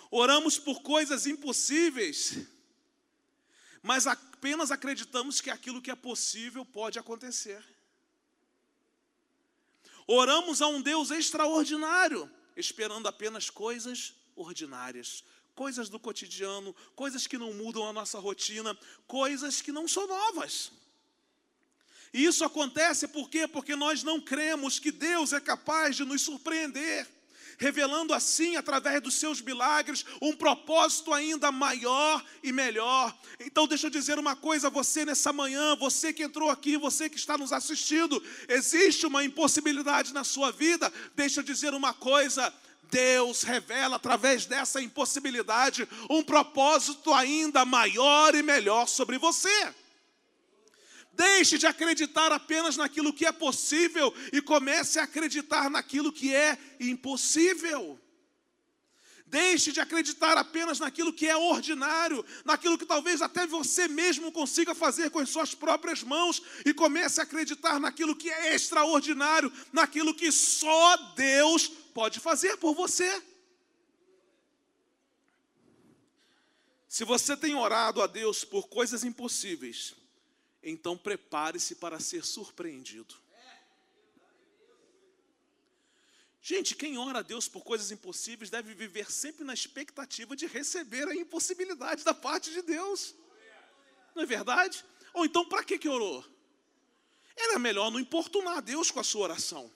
Oramos 0.09 0.59
por 0.59 0.81
coisas 0.81 1.25
impossíveis, 1.25 2.45
mas 3.81 4.07
apenas 4.07 4.71
acreditamos 4.71 5.39
que 5.39 5.49
aquilo 5.49 5.81
que 5.81 5.89
é 5.89 5.95
possível 5.95 6.65
pode 6.65 6.99
acontecer. 6.99 7.63
Oramos 10.05 10.61
a 10.61 10.67
um 10.67 10.81
Deus 10.81 11.11
extraordinário, 11.11 12.29
esperando 12.57 13.07
apenas 13.07 13.49
coisas 13.49 14.13
ordinárias, 14.35 15.23
coisas 15.55 15.87
do 15.87 15.97
cotidiano, 15.97 16.75
coisas 16.93 17.25
que 17.25 17.37
não 17.37 17.53
mudam 17.53 17.87
a 17.87 17.93
nossa 17.93 18.19
rotina, 18.19 18.77
coisas 19.07 19.61
que 19.61 19.71
não 19.71 19.87
são 19.87 20.05
novas. 20.07 20.73
E 22.13 22.25
isso 22.25 22.43
acontece 22.43 23.07
por 23.07 23.29
quê? 23.29 23.47
Porque 23.47 23.75
nós 23.75 24.03
não 24.03 24.19
cremos 24.19 24.79
que 24.79 24.91
Deus 24.91 25.31
é 25.31 25.39
capaz 25.39 25.95
de 25.95 26.03
nos 26.03 26.21
surpreender, 26.21 27.07
revelando 27.57 28.13
assim, 28.13 28.57
através 28.57 29.01
dos 29.01 29.13
seus 29.13 29.39
milagres, 29.41 30.03
um 30.21 30.35
propósito 30.35 31.13
ainda 31.13 31.51
maior 31.51 32.23
e 32.43 32.51
melhor. 32.51 33.17
Então, 33.39 33.65
deixa 33.65 33.87
eu 33.87 33.91
dizer 33.91 34.19
uma 34.19 34.35
coisa 34.35 34.67
a 34.67 34.69
você 34.69 35.05
nessa 35.05 35.31
manhã, 35.31 35.75
você 35.77 36.11
que 36.11 36.23
entrou 36.23 36.49
aqui, 36.49 36.75
você 36.75 37.09
que 37.09 37.17
está 37.17 37.37
nos 37.37 37.53
assistindo, 37.53 38.21
existe 38.49 39.05
uma 39.05 39.23
impossibilidade 39.23 40.13
na 40.13 40.25
sua 40.25 40.51
vida, 40.51 40.91
deixa 41.15 41.39
eu 41.39 41.43
dizer 41.43 41.73
uma 41.73 41.93
coisa. 41.93 42.53
Deus 42.89 43.43
revela 43.43 43.95
através 43.95 44.45
dessa 44.45 44.81
impossibilidade 44.81 45.87
um 46.09 46.21
propósito 46.21 47.13
ainda 47.13 47.63
maior 47.63 48.35
e 48.35 48.43
melhor 48.43 48.85
sobre 48.85 49.17
você. 49.17 49.73
Deixe 51.13 51.57
de 51.57 51.67
acreditar 51.67 52.31
apenas 52.31 52.77
naquilo 52.77 53.13
que 53.13 53.25
é 53.25 53.31
possível 53.31 54.13
e 54.31 54.41
comece 54.41 54.99
a 54.99 55.03
acreditar 55.03 55.69
naquilo 55.69 56.11
que 56.11 56.33
é 56.33 56.57
impossível. 56.79 57.99
Deixe 59.31 59.71
de 59.71 59.79
acreditar 59.79 60.37
apenas 60.37 60.77
naquilo 60.77 61.13
que 61.13 61.25
é 61.25 61.37
ordinário, 61.37 62.25
naquilo 62.43 62.77
que 62.77 62.85
talvez 62.85 63.21
até 63.21 63.47
você 63.47 63.87
mesmo 63.87 64.29
consiga 64.29 64.75
fazer 64.75 65.09
com 65.09 65.19
as 65.19 65.29
suas 65.29 65.55
próprias 65.55 66.03
mãos 66.03 66.41
e 66.65 66.73
comece 66.73 67.21
a 67.21 67.23
acreditar 67.23 67.79
naquilo 67.79 68.13
que 68.13 68.29
é 68.29 68.53
extraordinário, 68.53 69.51
naquilo 69.71 70.13
que 70.13 70.31
só 70.33 70.97
Deus 71.15 71.69
pode 71.93 72.19
fazer 72.19 72.57
por 72.57 72.75
você. 72.75 73.23
Se 76.89 77.05
você 77.05 77.37
tem 77.37 77.55
orado 77.55 78.01
a 78.01 78.07
Deus 78.07 78.43
por 78.43 78.67
coisas 78.67 79.05
impossíveis, 79.05 79.95
então 80.63 80.97
prepare-se 80.97 81.75
para 81.75 81.99
ser 81.99 82.23
surpreendido. 82.23 83.15
Gente, 86.41 86.75
quem 86.75 86.97
ora 86.97 87.19
a 87.19 87.21
Deus 87.21 87.47
por 87.47 87.63
coisas 87.63 87.91
impossíveis 87.91 88.49
deve 88.49 88.73
viver 88.73 89.11
sempre 89.11 89.43
na 89.43 89.53
expectativa 89.53 90.35
de 90.35 90.47
receber 90.47 91.07
a 91.07 91.15
impossibilidade 91.15 92.03
da 92.03 92.15
parte 92.15 92.51
de 92.51 92.63
Deus. 92.63 93.13
Não 94.15 94.23
é 94.23 94.25
verdade? 94.25 94.83
Ou 95.13 95.23
então, 95.23 95.47
para 95.47 95.63
que 95.63 95.77
que 95.77 95.87
orou? 95.87 96.25
Era 97.35 97.59
melhor 97.59 97.91
não 97.91 97.99
importunar 97.99 98.61
Deus 98.61 98.89
com 98.89 98.99
a 98.99 99.03
sua 99.03 99.23
oração. 99.23 99.71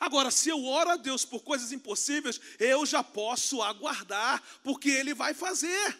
Agora, 0.00 0.30
se 0.30 0.48
eu 0.48 0.64
oro 0.64 0.90
a 0.90 0.96
Deus 0.96 1.24
por 1.24 1.42
coisas 1.42 1.72
impossíveis, 1.72 2.40
eu 2.58 2.84
já 2.84 3.02
posso 3.02 3.62
aguardar, 3.62 4.42
porque 4.62 4.90
Ele 4.90 5.14
vai 5.14 5.32
fazer. 5.32 5.98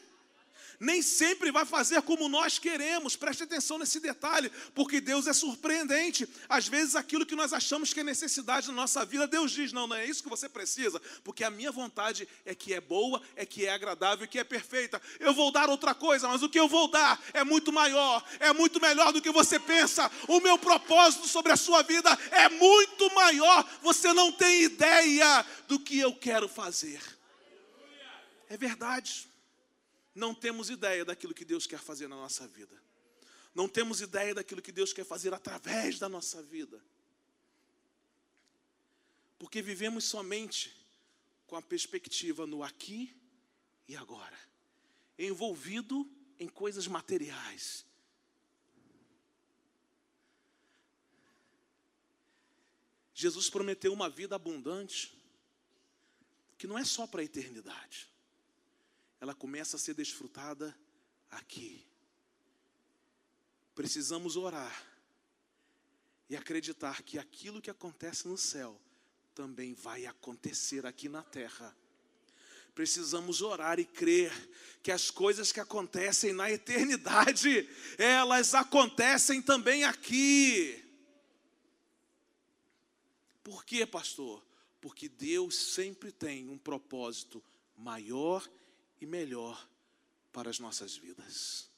Nem 0.80 1.02
sempre 1.02 1.50
vai 1.50 1.64
fazer 1.64 2.02
como 2.02 2.28
nós 2.28 2.58
queremos. 2.58 3.16
Preste 3.16 3.42
atenção 3.42 3.78
nesse 3.78 3.98
detalhe, 3.98 4.50
porque 4.74 5.00
Deus 5.00 5.26
é 5.26 5.32
surpreendente. 5.32 6.28
Às 6.48 6.68
vezes, 6.68 6.94
aquilo 6.94 7.26
que 7.26 7.34
nós 7.34 7.52
achamos 7.52 7.92
que 7.92 8.00
é 8.00 8.04
necessidade 8.04 8.68
na 8.68 8.74
nossa 8.74 9.04
vida, 9.04 9.26
Deus 9.26 9.50
diz: 9.50 9.72
não, 9.72 9.86
não 9.86 9.96
é 9.96 10.06
isso 10.06 10.22
que 10.22 10.28
você 10.28 10.48
precisa, 10.48 11.00
porque 11.24 11.42
a 11.42 11.50
minha 11.50 11.72
vontade 11.72 12.28
é 12.44 12.54
que 12.54 12.72
é 12.72 12.80
boa, 12.80 13.20
é 13.34 13.44
que 13.44 13.66
é 13.66 13.72
agradável 13.72 14.24
e 14.24 14.28
que 14.28 14.38
é 14.38 14.44
perfeita. 14.44 15.00
Eu 15.18 15.34
vou 15.34 15.50
dar 15.50 15.68
outra 15.68 15.94
coisa, 15.94 16.28
mas 16.28 16.42
o 16.42 16.48
que 16.48 16.58
eu 16.58 16.68
vou 16.68 16.88
dar 16.88 17.20
é 17.32 17.42
muito 17.42 17.72
maior, 17.72 18.24
é 18.38 18.52
muito 18.52 18.80
melhor 18.80 19.12
do 19.12 19.20
que 19.20 19.32
você 19.32 19.58
pensa. 19.58 20.10
O 20.28 20.40
meu 20.40 20.58
propósito 20.58 21.26
sobre 21.26 21.52
a 21.52 21.56
sua 21.56 21.82
vida 21.82 22.10
é 22.30 22.48
muito 22.48 23.12
maior. 23.14 23.68
Você 23.82 24.12
não 24.12 24.30
tem 24.30 24.62
ideia 24.62 25.44
do 25.66 25.78
que 25.78 25.98
eu 25.98 26.14
quero 26.14 26.48
fazer. 26.48 27.00
É 28.48 28.56
verdade 28.56 29.27
não 30.18 30.34
temos 30.34 30.68
ideia 30.68 31.04
daquilo 31.04 31.32
que 31.32 31.44
Deus 31.44 31.64
quer 31.64 31.78
fazer 31.78 32.08
na 32.08 32.16
nossa 32.16 32.46
vida. 32.48 32.76
Não 33.54 33.68
temos 33.68 34.00
ideia 34.00 34.34
daquilo 34.34 34.60
que 34.60 34.72
Deus 34.72 34.92
quer 34.92 35.04
fazer 35.04 35.32
através 35.32 35.98
da 35.98 36.08
nossa 36.08 36.42
vida. 36.42 36.84
Porque 39.38 39.62
vivemos 39.62 40.04
somente 40.04 40.74
com 41.46 41.54
a 41.54 41.62
perspectiva 41.62 42.46
no 42.46 42.64
aqui 42.64 43.16
e 43.86 43.96
agora, 43.96 44.38
envolvido 45.16 46.10
em 46.38 46.48
coisas 46.48 46.88
materiais. 46.88 47.86
Jesus 53.14 53.48
prometeu 53.48 53.92
uma 53.92 54.10
vida 54.10 54.34
abundante, 54.34 55.16
que 56.58 56.66
não 56.66 56.76
é 56.76 56.84
só 56.84 57.06
para 57.06 57.20
a 57.20 57.24
eternidade 57.24 58.08
ela 59.20 59.34
começa 59.34 59.76
a 59.76 59.80
ser 59.80 59.94
desfrutada 59.94 60.76
aqui. 61.30 61.84
Precisamos 63.74 64.36
orar 64.36 64.84
e 66.28 66.36
acreditar 66.36 67.02
que 67.02 67.18
aquilo 67.18 67.62
que 67.62 67.70
acontece 67.70 68.28
no 68.28 68.36
céu 68.36 68.80
também 69.34 69.74
vai 69.74 70.06
acontecer 70.06 70.84
aqui 70.84 71.08
na 71.08 71.22
terra. 71.22 71.76
Precisamos 72.74 73.42
orar 73.42 73.80
e 73.80 73.84
crer 73.84 74.32
que 74.82 74.92
as 74.92 75.10
coisas 75.10 75.50
que 75.50 75.60
acontecem 75.60 76.32
na 76.32 76.50
eternidade, 76.50 77.68
elas 77.96 78.54
acontecem 78.54 79.42
também 79.42 79.84
aqui. 79.84 80.84
Por 83.42 83.64
quê, 83.64 83.86
pastor? 83.86 84.44
Porque 84.80 85.08
Deus 85.08 85.56
sempre 85.56 86.12
tem 86.12 86.48
um 86.48 86.58
propósito 86.58 87.42
maior 87.76 88.48
e 89.00 89.06
melhor 89.06 89.68
para 90.32 90.50
as 90.50 90.58
nossas 90.58 90.96
vidas. 90.96 91.68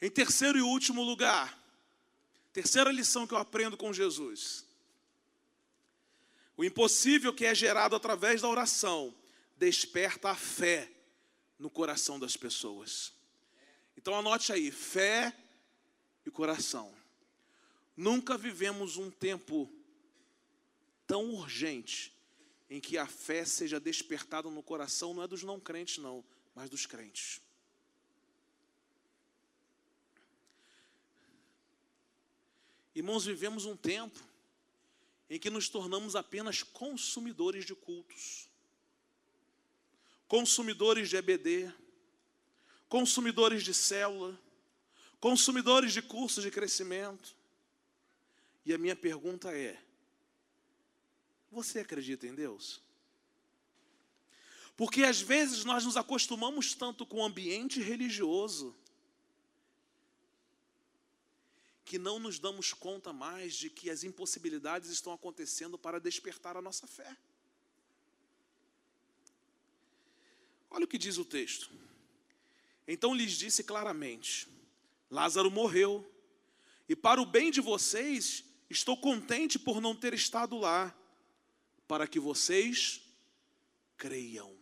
Em 0.00 0.10
terceiro 0.10 0.58
e 0.58 0.62
último 0.62 1.02
lugar, 1.02 1.58
terceira 2.52 2.90
lição 2.90 3.26
que 3.26 3.34
eu 3.34 3.38
aprendo 3.38 3.76
com 3.76 3.92
Jesus. 3.92 4.64
O 6.56 6.64
impossível 6.64 7.34
que 7.34 7.44
é 7.44 7.54
gerado 7.54 7.96
através 7.96 8.42
da 8.42 8.48
oração 8.48 9.14
desperta 9.56 10.30
a 10.30 10.36
fé 10.36 10.90
no 11.58 11.70
coração 11.70 12.18
das 12.18 12.36
pessoas. 12.36 13.12
Então 13.96 14.14
anote 14.14 14.52
aí, 14.52 14.70
fé 14.70 15.36
e 16.24 16.30
coração. 16.30 16.94
Nunca 17.96 18.38
vivemos 18.38 18.96
um 18.96 19.10
tempo 19.10 19.70
tão 21.06 21.34
urgente 21.34 22.14
em 22.70 22.80
que 22.80 22.96
a 22.96 23.06
fé 23.06 23.44
seja 23.44 23.80
despertada 23.80 24.48
no 24.48 24.62
coração, 24.62 25.12
não 25.12 25.22
é 25.22 25.26
dos 25.26 25.42
não 25.42 25.58
crentes, 25.58 25.98
não, 25.98 26.24
mas 26.54 26.68
dos 26.68 26.86
crentes. 26.86 27.40
Irmãos, 32.94 33.24
vivemos 33.24 33.64
um 33.64 33.76
tempo 33.76 34.18
em 35.28 35.38
que 35.38 35.48
nos 35.48 35.68
tornamos 35.68 36.16
apenas 36.16 36.62
consumidores 36.62 37.64
de 37.64 37.74
cultos, 37.74 38.48
consumidores 40.26 41.08
de 41.08 41.16
EBD, 41.16 41.72
consumidores 42.88 43.62
de 43.62 43.72
célula, 43.72 44.38
consumidores 45.20 45.92
de 45.92 46.02
cursos 46.02 46.42
de 46.42 46.50
crescimento. 46.50 47.36
E 48.66 48.74
a 48.74 48.78
minha 48.78 48.96
pergunta 48.96 49.56
é: 49.56 49.80
você 51.50 51.80
acredita 51.80 52.26
em 52.26 52.34
Deus? 52.34 52.82
Porque 54.80 55.02
às 55.02 55.20
vezes 55.20 55.62
nós 55.62 55.84
nos 55.84 55.94
acostumamos 55.94 56.74
tanto 56.74 57.04
com 57.04 57.18
o 57.18 57.22
ambiente 57.22 57.82
religioso 57.82 58.74
que 61.84 61.98
não 61.98 62.18
nos 62.18 62.38
damos 62.38 62.72
conta 62.72 63.12
mais 63.12 63.54
de 63.54 63.68
que 63.68 63.90
as 63.90 64.04
impossibilidades 64.04 64.88
estão 64.88 65.12
acontecendo 65.12 65.76
para 65.76 66.00
despertar 66.00 66.56
a 66.56 66.62
nossa 66.62 66.86
fé. 66.86 67.14
Olha 70.70 70.86
o 70.86 70.88
que 70.88 70.96
diz 70.96 71.18
o 71.18 71.26
texto. 71.26 71.70
Então 72.88 73.14
lhes 73.14 73.32
disse 73.32 73.62
claramente: 73.62 74.48
Lázaro 75.10 75.50
morreu, 75.50 76.10
e 76.88 76.96
para 76.96 77.20
o 77.20 77.26
bem 77.26 77.50
de 77.50 77.60
vocês, 77.60 78.42
estou 78.70 78.96
contente 78.96 79.58
por 79.58 79.78
não 79.78 79.94
ter 79.94 80.14
estado 80.14 80.56
lá, 80.56 80.96
para 81.86 82.08
que 82.08 82.18
vocês 82.18 83.02
creiam. 83.98 84.58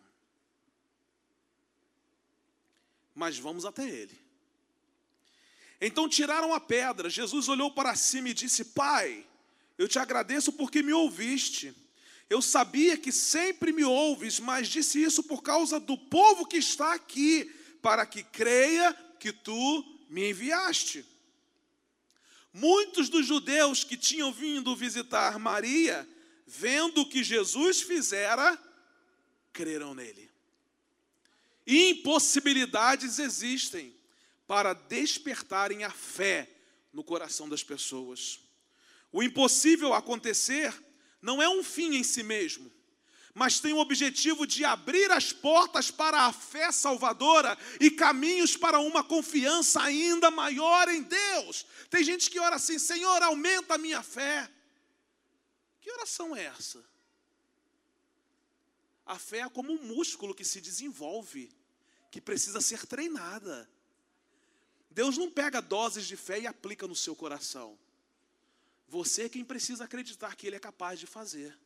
Mas 3.18 3.36
vamos 3.36 3.64
até 3.64 3.84
ele. 3.86 4.16
Então 5.80 6.08
tiraram 6.08 6.54
a 6.54 6.60
pedra. 6.60 7.10
Jesus 7.10 7.48
olhou 7.48 7.72
para 7.72 7.96
cima 7.96 8.28
e 8.28 8.34
disse: 8.34 8.66
Pai, 8.66 9.26
eu 9.76 9.88
te 9.88 9.98
agradeço 9.98 10.52
porque 10.52 10.82
me 10.82 10.92
ouviste. 10.92 11.74
Eu 12.30 12.40
sabia 12.40 12.96
que 12.96 13.10
sempre 13.10 13.72
me 13.72 13.82
ouves, 13.84 14.38
mas 14.38 14.68
disse 14.68 15.02
isso 15.02 15.24
por 15.24 15.42
causa 15.42 15.80
do 15.80 15.98
povo 15.98 16.46
que 16.46 16.58
está 16.58 16.94
aqui, 16.94 17.52
para 17.82 18.06
que 18.06 18.22
creia 18.22 18.94
que 19.18 19.32
tu 19.32 19.84
me 20.08 20.30
enviaste. 20.30 21.04
Muitos 22.52 23.08
dos 23.08 23.26
judeus 23.26 23.82
que 23.82 23.96
tinham 23.96 24.32
vindo 24.32 24.76
visitar 24.76 25.38
Maria, 25.40 26.08
vendo 26.46 27.00
o 27.00 27.08
que 27.08 27.24
Jesus 27.24 27.80
fizera, 27.80 28.56
creram 29.52 29.94
nele. 29.94 30.27
Impossibilidades 31.70 33.18
existem 33.18 33.94
para 34.46 34.72
despertarem 34.72 35.84
a 35.84 35.90
fé 35.90 36.50
no 36.90 37.04
coração 37.04 37.46
das 37.46 37.62
pessoas. 37.62 38.40
O 39.12 39.22
impossível 39.22 39.92
acontecer 39.92 40.74
não 41.20 41.42
é 41.42 41.48
um 41.48 41.62
fim 41.62 41.96
em 41.96 42.02
si 42.02 42.22
mesmo, 42.22 42.72
mas 43.34 43.60
tem 43.60 43.74
o 43.74 43.80
objetivo 43.80 44.46
de 44.46 44.64
abrir 44.64 45.10
as 45.12 45.30
portas 45.30 45.90
para 45.90 46.22
a 46.22 46.32
fé 46.32 46.72
salvadora 46.72 47.56
e 47.78 47.90
caminhos 47.90 48.56
para 48.56 48.80
uma 48.80 49.04
confiança 49.04 49.82
ainda 49.82 50.30
maior 50.30 50.88
em 50.88 51.02
Deus. 51.02 51.66
Tem 51.90 52.02
gente 52.02 52.30
que 52.30 52.40
ora 52.40 52.56
assim: 52.56 52.78
Senhor, 52.78 53.22
aumenta 53.22 53.74
a 53.74 53.78
minha 53.78 54.02
fé. 54.02 54.50
Que 55.82 55.92
oração 55.92 56.34
é 56.34 56.46
essa? 56.46 56.82
A 59.08 59.18
fé 59.18 59.38
é 59.38 59.48
como 59.48 59.72
um 59.72 59.82
músculo 59.82 60.34
que 60.34 60.44
se 60.44 60.60
desenvolve 60.60 61.50
que 62.10 62.20
precisa 62.20 62.60
ser 62.60 62.86
treinada. 62.86 63.68
Deus 64.90 65.16
não 65.16 65.30
pega 65.30 65.62
doses 65.62 66.06
de 66.06 66.14
fé 66.14 66.40
e 66.40 66.46
aplica 66.46 66.86
no 66.86 66.94
seu 66.94 67.16
coração. 67.16 67.78
Você 68.86 69.22
é 69.22 69.28
quem 69.30 69.42
precisa 69.42 69.84
acreditar 69.84 70.36
que 70.36 70.46
Ele 70.46 70.56
é 70.56 70.60
capaz 70.60 71.00
de 71.00 71.06
fazer. 71.06 71.58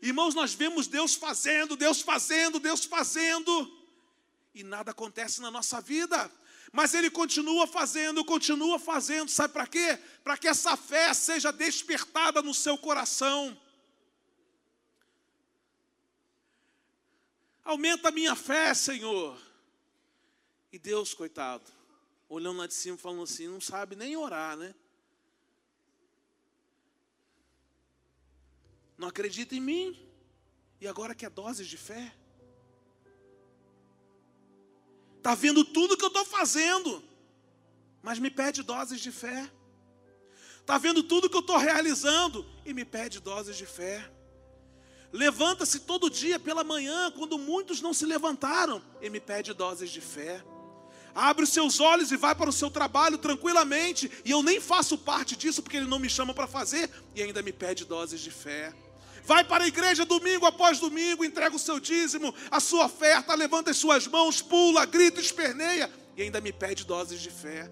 Irmãos, 0.00 0.36
nós 0.36 0.54
vemos 0.54 0.86
Deus 0.86 1.16
fazendo, 1.16 1.76
Deus 1.76 2.00
fazendo, 2.00 2.60
Deus 2.60 2.84
fazendo, 2.84 3.84
e 4.54 4.62
nada 4.62 4.92
acontece 4.92 5.40
na 5.40 5.50
nossa 5.50 5.80
vida. 5.80 6.30
Mas 6.72 6.94
Ele 6.94 7.10
continua 7.10 7.66
fazendo, 7.66 8.24
continua 8.24 8.78
fazendo, 8.78 9.28
sabe 9.30 9.52
para 9.52 9.66
quê? 9.66 9.98
Para 10.22 10.36
que 10.36 10.46
essa 10.46 10.76
fé 10.76 11.12
seja 11.12 11.50
despertada 11.50 12.40
no 12.40 12.54
seu 12.54 12.78
coração. 12.78 13.60
Aumenta 17.66 18.10
a 18.10 18.12
minha 18.12 18.36
fé, 18.36 18.72
Senhor. 18.72 19.36
E 20.70 20.78
Deus, 20.78 21.12
coitado, 21.12 21.64
olhando 22.28 22.58
lá 22.58 22.68
de 22.68 22.74
cima, 22.74 22.96
falando 22.96 23.24
assim, 23.24 23.48
não 23.48 23.60
sabe 23.60 23.96
nem 23.96 24.16
orar, 24.16 24.56
né? 24.56 24.72
Não 28.96 29.08
acredita 29.08 29.56
em 29.56 29.60
mim. 29.60 30.08
E 30.80 30.86
agora 30.86 31.12
quer 31.12 31.28
doses 31.28 31.66
de 31.66 31.76
fé? 31.76 32.14
Está 35.16 35.34
vendo 35.34 35.64
tudo 35.64 35.96
que 35.96 36.04
eu 36.04 36.08
estou 36.08 36.24
fazendo, 36.24 37.02
mas 38.00 38.20
me 38.20 38.30
pede 38.30 38.62
doses 38.62 39.00
de 39.00 39.10
fé. 39.10 39.50
Está 40.60 40.78
vendo 40.78 41.02
tudo 41.02 41.28
que 41.28 41.36
eu 41.36 41.40
estou 41.40 41.56
realizando 41.56 42.46
e 42.64 42.72
me 42.72 42.84
pede 42.84 43.18
doses 43.18 43.56
de 43.56 43.66
fé. 43.66 44.08
Levanta-se 45.12 45.80
todo 45.80 46.10
dia 46.10 46.38
pela 46.38 46.64
manhã, 46.64 47.10
quando 47.12 47.38
muitos 47.38 47.80
não 47.80 47.94
se 47.94 48.04
levantaram, 48.04 48.82
e 49.00 49.08
me 49.08 49.20
pede 49.20 49.52
doses 49.54 49.90
de 49.90 50.00
fé. 50.00 50.42
abre 51.14 51.44
os 51.44 51.50
seus 51.50 51.80
olhos 51.80 52.12
e 52.12 52.16
vai 52.16 52.34
para 52.34 52.50
o 52.50 52.52
seu 52.52 52.70
trabalho 52.70 53.16
tranquilamente, 53.16 54.10
e 54.22 54.30
eu 54.30 54.42
nem 54.42 54.60
faço 54.60 54.98
parte 54.98 55.34
disso 55.34 55.62
porque 55.62 55.78
ele 55.78 55.86
não 55.86 55.98
me 55.98 56.10
chama 56.10 56.34
para 56.34 56.46
fazer 56.46 56.90
e 57.14 57.22
ainda 57.22 57.42
me 57.42 57.52
pede 57.52 57.86
doses 57.86 58.20
de 58.20 58.30
fé. 58.30 58.74
Vai 59.24 59.42
para 59.42 59.64
a 59.64 59.66
igreja 59.66 60.04
domingo 60.04 60.44
após 60.44 60.78
domingo, 60.78 61.24
entrega 61.24 61.56
o 61.56 61.58
seu 61.58 61.80
dízimo, 61.80 62.34
a 62.50 62.60
sua 62.60 62.84
oferta, 62.84 63.34
levanta 63.34 63.70
as 63.70 63.78
suas 63.78 64.06
mãos, 64.06 64.42
pula, 64.42 64.84
grita, 64.84 65.18
esperneia 65.18 65.90
e 66.16 66.22
ainda 66.22 66.40
me 66.40 66.52
pede 66.52 66.84
doses 66.84 67.20
de 67.20 67.30
fé. 67.30 67.70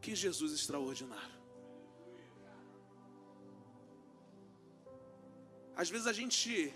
Que 0.00 0.14
Jesus 0.14 0.52
extraordinário. 0.52 1.37
Às 5.78 5.88
vezes 5.88 6.08
a 6.08 6.12
gente 6.12 6.74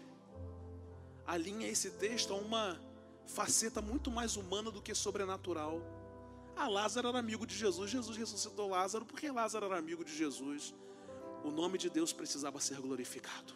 alinha 1.26 1.66
esse 1.66 1.90
texto 1.90 2.32
a 2.32 2.36
uma 2.36 2.80
faceta 3.26 3.82
muito 3.82 4.12
mais 4.12 4.36
humana 4.36 4.70
do 4.70 4.80
que 4.80 4.94
sobrenatural. 4.94 5.82
Ah, 6.54 6.68
Lázaro 6.68 7.08
era 7.08 7.18
amigo 7.18 7.44
de 7.44 7.56
Jesus, 7.56 7.90
Jesus 7.90 8.16
ressuscitou 8.16 8.70
Lázaro, 8.70 9.04
porque 9.04 9.28
Lázaro 9.28 9.66
era 9.66 9.76
amigo 9.76 10.04
de 10.04 10.16
Jesus. 10.16 10.72
O 11.42 11.50
nome 11.50 11.78
de 11.78 11.90
Deus 11.90 12.12
precisava 12.12 12.60
ser 12.60 12.80
glorificado. 12.80 13.52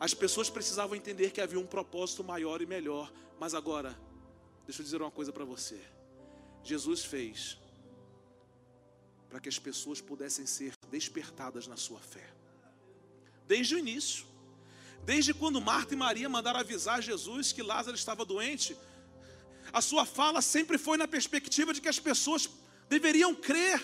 As 0.00 0.14
pessoas 0.14 0.48
precisavam 0.48 0.96
entender 0.96 1.32
que 1.32 1.42
havia 1.42 1.60
um 1.60 1.66
propósito 1.66 2.24
maior 2.24 2.62
e 2.62 2.66
melhor. 2.66 3.12
Mas 3.38 3.52
agora, 3.52 3.94
deixa 4.64 4.80
eu 4.80 4.84
dizer 4.84 5.02
uma 5.02 5.10
coisa 5.10 5.30
para 5.34 5.44
você. 5.44 5.78
Jesus 6.62 7.04
fez 7.04 7.58
para 9.28 9.38
que 9.38 9.50
as 9.50 9.58
pessoas 9.58 10.00
pudessem 10.00 10.46
ser 10.46 10.72
despertadas 10.90 11.66
na 11.66 11.76
sua 11.76 12.00
fé. 12.00 12.26
Desde 13.46 13.74
o 13.74 13.78
início. 13.78 14.37
Desde 15.04 15.32
quando 15.32 15.60
Marta 15.60 15.94
e 15.94 15.96
Maria 15.96 16.28
mandaram 16.28 16.60
avisar 16.60 17.02
Jesus 17.02 17.52
que 17.52 17.62
Lázaro 17.62 17.96
estava 17.96 18.24
doente, 18.24 18.76
a 19.72 19.80
sua 19.80 20.04
fala 20.04 20.40
sempre 20.40 20.78
foi 20.78 20.96
na 20.96 21.08
perspectiva 21.08 21.72
de 21.72 21.80
que 21.80 21.88
as 21.88 21.98
pessoas 21.98 22.48
deveriam 22.88 23.34
crer, 23.34 23.82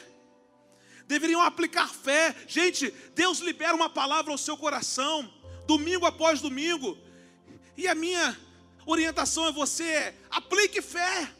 deveriam 1.06 1.40
aplicar 1.40 1.88
fé. 1.88 2.34
Gente, 2.46 2.90
Deus 3.14 3.38
libera 3.38 3.74
uma 3.74 3.90
palavra 3.90 4.32
ao 4.32 4.38
seu 4.38 4.56
coração, 4.56 5.32
domingo 5.66 6.06
após 6.06 6.40
domingo, 6.40 6.98
e 7.76 7.88
a 7.88 7.94
minha 7.94 8.38
orientação 8.86 9.46
é 9.46 9.52
você: 9.52 10.14
aplique 10.30 10.80
fé. 10.80 11.30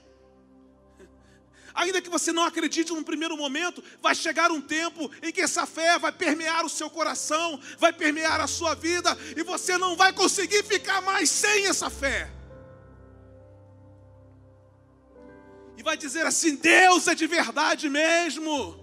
Ainda 1.75 2.01
que 2.01 2.09
você 2.09 2.33
não 2.33 2.45
acredite 2.45 2.93
num 2.93 3.03
primeiro 3.03 3.37
momento, 3.37 3.83
vai 4.01 4.15
chegar 4.15 4.53
um 4.53 4.61
tempo 4.61 5.11
em 5.21 5.33
que 5.33 5.41
essa 5.41 5.67
fé 5.67 5.99
vai 5.99 6.13
permear 6.13 6.65
o 6.65 6.69
seu 6.69 6.89
coração, 6.89 7.61
vai 7.79 7.93
permear 7.93 8.41
a 8.41 8.47
sua 8.47 8.75
vida, 8.75 9.17
e 9.37 9.43
você 9.43 9.77
não 9.77 9.97
vai 9.97 10.13
conseguir 10.13 10.63
ficar 10.63 11.03
mais 11.03 11.29
sem 11.29 11.67
essa 11.67 11.91
fé. 11.91 12.31
E 15.77 15.83
vai 15.83 15.97
dizer 15.97 16.25
assim: 16.27 16.55
Deus 16.55 17.09
é 17.09 17.15
de 17.15 17.27
verdade 17.27 17.89
mesmo. 17.89 18.81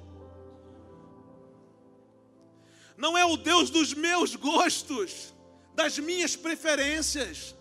Não 2.97 3.17
é 3.17 3.23
o 3.23 3.37
Deus 3.37 3.69
dos 3.69 3.93
meus 3.93 4.35
gostos, 4.35 5.33
das 5.73 5.97
minhas 5.97 6.35
preferências, 6.35 7.55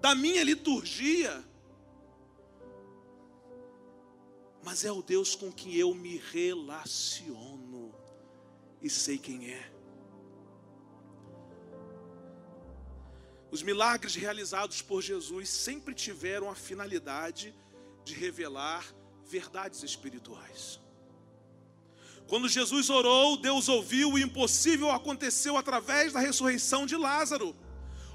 da 0.00 0.14
minha 0.14 0.44
liturgia 0.44 1.44
mas 4.62 4.84
é 4.84 4.92
o 4.92 5.02
Deus 5.02 5.34
com 5.34 5.50
quem 5.50 5.74
eu 5.74 5.94
me 5.94 6.18
relaciono 6.32 7.94
e 8.80 8.88
sei 8.88 9.18
quem 9.18 9.50
é. 9.50 9.72
Os 13.50 13.62
milagres 13.62 14.14
realizados 14.14 14.80
por 14.80 15.02
Jesus 15.02 15.48
sempre 15.48 15.94
tiveram 15.94 16.50
a 16.50 16.54
finalidade 16.54 17.54
de 18.04 18.14
revelar 18.14 18.86
verdades 19.26 19.82
espirituais. 19.82 20.80
Quando 22.26 22.48
Jesus 22.48 22.88
orou, 22.88 23.36
Deus 23.36 23.68
ouviu, 23.68 24.12
o 24.12 24.18
impossível 24.18 24.90
aconteceu 24.90 25.56
através 25.56 26.14
da 26.14 26.20
ressurreição 26.20 26.86
de 26.86 26.96
Lázaro. 26.96 27.54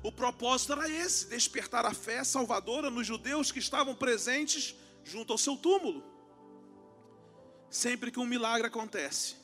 O 0.02 0.12
propósito 0.12 0.74
era 0.74 0.90
esse: 0.90 1.28
despertar 1.28 1.86
a 1.86 1.94
fé 1.94 2.24
salvadora 2.24 2.90
nos 2.90 3.06
judeus 3.06 3.52
que 3.52 3.60
estavam 3.60 3.94
presentes 3.94 4.76
junto 5.04 5.34
ao 5.34 5.38
seu 5.38 5.56
túmulo. 5.56 6.17
Sempre 7.70 8.12
que 8.12 8.20
um 8.20 8.26
milagre 8.26 8.68
acontece, 8.68 9.36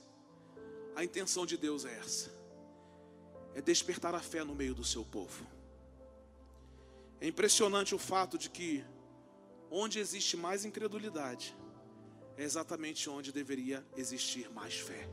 a 0.95 1.03
intenção 1.03 1.45
de 1.45 1.57
Deus 1.57 1.85
é 1.85 1.93
essa: 1.97 2.31
é 3.53 3.61
despertar 3.61 4.15
a 4.15 4.19
fé 4.19 4.43
no 4.43 4.55
meio 4.55 4.73
do 4.73 4.83
seu 4.83 5.03
povo. 5.03 5.45
É 7.19 7.27
impressionante 7.27 7.93
o 7.93 7.99
fato 7.99 8.37
de 8.37 8.49
que, 8.49 8.83
onde 9.69 9.99
existe 9.99 10.37
mais 10.37 10.65
incredulidade, 10.65 11.55
é 12.37 12.43
exatamente 12.43 13.09
onde 13.09 13.31
deveria 13.31 13.85
existir 13.95 14.49
mais 14.49 14.75
fé. 14.75 15.07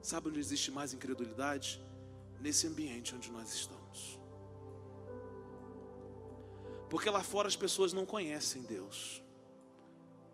Sabe 0.00 0.28
onde 0.28 0.38
existe 0.38 0.70
mais 0.70 0.94
incredulidade? 0.94 1.82
Nesse 2.40 2.68
ambiente 2.68 3.14
onde 3.16 3.32
nós 3.32 3.52
estamos. 3.52 4.18
Porque 6.88 7.10
lá 7.10 7.22
fora 7.22 7.48
as 7.48 7.56
pessoas 7.56 7.92
não 7.92 8.06
conhecem 8.06 8.62
Deus 8.62 9.22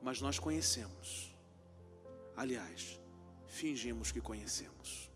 mas 0.05 0.21
nós 0.21 0.39
conhecemos. 0.39 1.35
Aliás, 2.37 3.01
fingimos 3.47 4.13
que 4.13 4.21
conhecemos. 4.21 5.11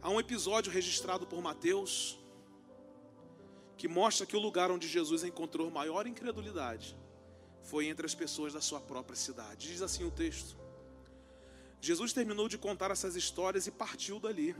Há 0.00 0.08
um 0.08 0.18
episódio 0.18 0.72
registrado 0.72 1.26
por 1.26 1.42
Mateus 1.42 2.18
que 3.76 3.86
mostra 3.86 4.24
que 4.24 4.36
o 4.36 4.40
lugar 4.40 4.70
onde 4.70 4.88
Jesus 4.88 5.24
encontrou 5.24 5.70
maior 5.70 6.06
incredulidade 6.06 6.96
foi 7.62 7.86
entre 7.86 8.06
as 8.06 8.14
pessoas 8.14 8.54
da 8.54 8.62
sua 8.62 8.80
própria 8.80 9.16
cidade. 9.16 9.68
Diz 9.68 9.82
assim 9.82 10.04
o 10.04 10.10
texto: 10.10 10.56
Jesus 11.82 12.14
terminou 12.14 12.48
de 12.48 12.56
contar 12.56 12.90
essas 12.90 13.14
histórias 13.14 13.66
e 13.66 13.70
partiu 13.70 14.18
dali. 14.18 14.56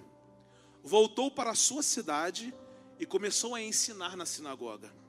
Voltou 0.82 1.30
para 1.30 1.52
a 1.52 1.54
sua 1.54 1.82
cidade 1.82 2.52
e 2.98 3.06
começou 3.06 3.54
a 3.54 3.62
ensinar 3.62 4.14
na 4.14 4.26
sinagoga. 4.26 5.03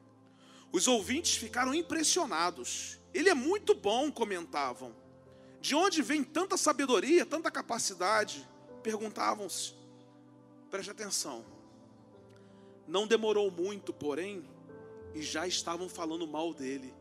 Os 0.72 0.88
ouvintes 0.88 1.36
ficaram 1.36 1.74
impressionados. 1.74 3.00
Ele 3.14 3.30
é 3.30 3.34
muito 3.34 3.74
bom, 3.74 4.12
comentavam. 4.12 4.94
De 5.62 5.74
onde 5.74 6.02
vem 6.02 6.24
tanta 6.24 6.58
sabedoria, 6.58 7.26
tanta 7.26 7.50
capacidade? 7.50 8.48
Perguntavam-se. 8.84 9.74
Preste 10.70 10.92
atenção. 10.92 11.46
Não 12.88 13.08
demorou 13.08 13.50
muito, 13.50 13.94
porém, 13.94 14.48
e 15.14 15.22
já 15.22 15.48
estavam 15.48 15.90
falando 15.90 16.28
mal 16.28 16.54
dele. 16.54 16.94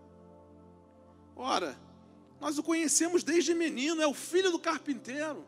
Ora, 1.37 1.79
nós 2.41 2.57
o 2.59 2.63
conhecemos 2.63 3.23
desde 3.23 3.53
menino, 3.53 4.01
é 4.01 4.07
o 4.07 4.15
filho 4.15 4.51
do 4.51 4.59
carpinteiro. 4.59 5.45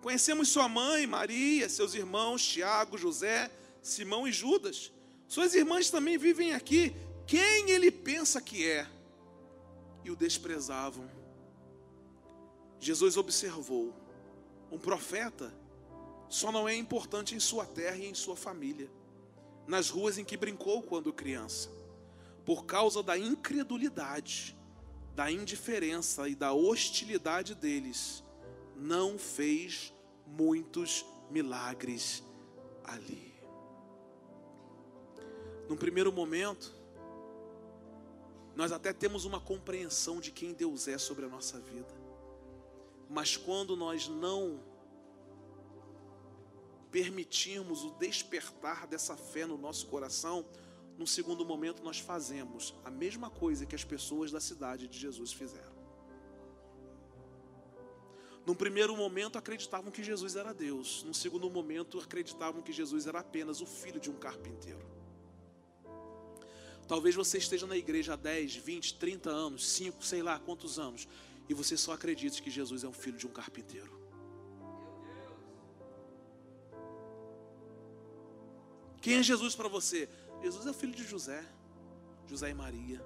Conhecemos 0.00 0.48
sua 0.48 0.68
mãe, 0.68 1.06
Maria, 1.06 1.68
seus 1.68 1.94
irmãos, 1.94 2.44
Tiago, 2.44 2.96
José, 2.96 3.50
Simão 3.82 4.26
e 4.26 4.32
Judas. 4.32 4.92
Suas 5.28 5.54
irmãs 5.54 5.90
também 5.90 6.16
vivem 6.16 6.54
aqui 6.54 6.94
quem 7.26 7.70
ele 7.70 7.90
pensa 7.90 8.40
que 8.40 8.68
é, 8.68 8.86
e 10.04 10.10
o 10.10 10.16
desprezavam. 10.16 11.08
Jesus 12.80 13.16
observou: 13.16 13.94
um 14.70 14.78
profeta 14.78 15.52
só 16.28 16.50
não 16.50 16.68
é 16.68 16.74
importante 16.74 17.34
em 17.34 17.40
sua 17.40 17.66
terra 17.66 17.96
e 17.96 18.06
em 18.06 18.14
sua 18.14 18.36
família, 18.36 18.90
nas 19.66 19.90
ruas 19.90 20.18
em 20.18 20.24
que 20.24 20.36
brincou 20.36 20.82
quando 20.82 21.12
criança, 21.12 21.70
por 22.44 22.64
causa 22.64 23.02
da 23.02 23.16
incredulidade, 23.16 24.56
da 25.14 25.30
indiferença 25.30 26.28
e 26.28 26.34
da 26.34 26.52
hostilidade 26.52 27.54
deles, 27.54 28.24
não 28.74 29.18
fez 29.18 29.92
muitos 30.26 31.04
milagres 31.30 32.24
ali. 32.82 33.32
Num 35.68 35.76
primeiro 35.76 36.10
momento, 36.10 36.74
nós 38.54 38.72
até 38.72 38.92
temos 38.92 39.24
uma 39.24 39.40
compreensão 39.40 40.20
de 40.20 40.30
quem 40.30 40.52
Deus 40.52 40.88
é 40.88 40.98
sobre 40.98 41.24
a 41.24 41.28
nossa 41.28 41.58
vida. 41.58 41.94
Mas 43.08 43.36
quando 43.36 43.76
nós 43.76 44.08
não 44.08 44.60
permitirmos 46.90 47.82
o 47.84 47.90
despertar 47.92 48.86
dessa 48.86 49.16
fé 49.16 49.46
no 49.46 49.56
nosso 49.56 49.86
coração, 49.86 50.44
num 50.98 51.06
segundo 51.06 51.44
momento 51.44 51.82
nós 51.82 51.98
fazemos 51.98 52.74
a 52.84 52.90
mesma 52.90 53.30
coisa 53.30 53.64
que 53.64 53.74
as 53.74 53.84
pessoas 53.84 54.30
da 54.30 54.40
cidade 54.40 54.86
de 54.86 54.98
Jesus 54.98 55.32
fizeram. 55.32 55.72
Num 58.44 58.54
primeiro 58.54 58.96
momento 58.96 59.38
acreditavam 59.38 59.90
que 59.90 60.02
Jesus 60.02 60.36
era 60.36 60.52
Deus, 60.52 61.02
num 61.04 61.14
segundo 61.14 61.48
momento 61.48 61.98
acreditavam 61.98 62.60
que 62.60 62.72
Jesus 62.72 63.06
era 63.06 63.20
apenas 63.20 63.60
o 63.60 63.66
filho 63.66 64.00
de 64.00 64.10
um 64.10 64.16
carpinteiro. 64.16 65.01
Talvez 66.86 67.14
você 67.14 67.38
esteja 67.38 67.66
na 67.66 67.76
igreja 67.76 68.14
há 68.14 68.16
10, 68.16 68.56
20, 68.56 68.94
30 68.94 69.30
anos, 69.30 69.68
5, 69.70 70.04
sei 70.04 70.22
lá 70.22 70.38
quantos 70.38 70.78
anos, 70.78 71.08
e 71.48 71.54
você 71.54 71.76
só 71.76 71.92
acredite 71.92 72.42
que 72.42 72.50
Jesus 72.50 72.84
é 72.84 72.88
um 72.88 72.92
filho 72.92 73.16
de 73.16 73.26
um 73.26 73.30
carpinteiro. 73.30 74.00
Quem 79.00 79.14
é 79.14 79.22
Jesus 79.22 79.54
para 79.54 79.68
você? 79.68 80.08
Jesus 80.42 80.66
é 80.66 80.70
o 80.70 80.74
filho 80.74 80.94
de 80.94 81.04
José, 81.04 81.44
José 82.28 82.50
e 82.50 82.54
Maria. 82.54 83.04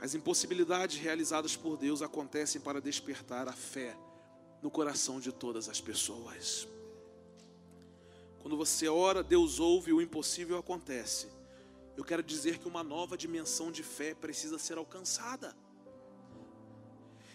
As 0.00 0.14
impossibilidades 0.14 0.98
realizadas 0.98 1.54
por 1.54 1.76
Deus 1.76 2.02
acontecem 2.02 2.60
para 2.60 2.80
despertar 2.80 3.46
a 3.46 3.52
fé 3.52 3.96
no 4.60 4.68
coração 4.68 5.20
de 5.20 5.30
todas 5.30 5.68
as 5.68 5.80
pessoas. 5.80 6.66
Quando 8.42 8.56
você 8.56 8.88
ora, 8.88 9.22
Deus 9.22 9.60
ouve 9.60 9.90
e 9.90 9.94
o 9.94 10.02
impossível 10.02 10.58
acontece. 10.58 11.28
Eu 11.96 12.02
quero 12.02 12.24
dizer 12.24 12.58
que 12.58 12.66
uma 12.66 12.82
nova 12.82 13.16
dimensão 13.16 13.70
de 13.70 13.84
fé 13.84 14.14
precisa 14.14 14.58
ser 14.58 14.78
alcançada. 14.78 15.56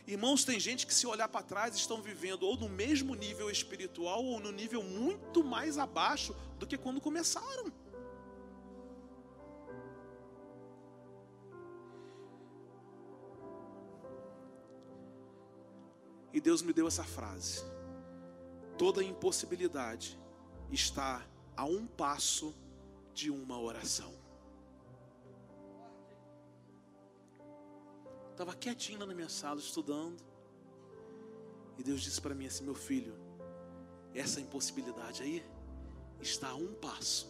Irmãos, 0.06 0.44
tem 0.44 0.60
gente 0.60 0.86
que 0.86 0.94
se 0.94 1.08
olhar 1.08 1.30
para 1.30 1.44
trás 1.44 1.76
estão 1.76 2.02
vivendo 2.02 2.44
ou 2.44 2.58
no 2.58 2.68
mesmo 2.68 3.16
nível 3.16 3.50
espiritual 3.50 4.24
ou 4.24 4.40
no 4.42 4.52
nível 4.52 4.84
muito 4.84 5.46
mais 5.46 5.78
abaixo 5.78 6.36
do 6.60 6.68
que 6.68 6.78
quando 6.78 7.00
começaram. 7.00 7.72
E 16.34 16.42
Deus 16.42 16.62
me 16.62 16.74
deu 16.74 16.88
essa 16.88 17.04
frase: 17.04 17.64
toda 18.78 19.02
impossibilidade 19.02 20.20
está 20.72 21.26
a 21.56 21.66
um 21.66 21.88
passo 21.88 22.54
de 23.14 23.32
uma 23.32 23.60
oração. 23.60 24.14
Estava 28.32 28.54
quietinho 28.54 29.00
na 29.00 29.14
minha 29.14 29.30
sala 29.30 29.60
estudando. 29.60 30.24
E 31.78 31.84
Deus 31.84 32.02
disse 32.02 32.22
para 32.22 32.36
mim 32.36 32.46
assim: 32.46 32.64
Meu 32.64 32.76
filho, 32.76 33.16
essa 34.14 34.40
impossibilidade 34.40 35.24
aí 35.24 35.46
está 36.22 36.50
a 36.50 36.56
um 36.56 36.74
passo 36.76 37.28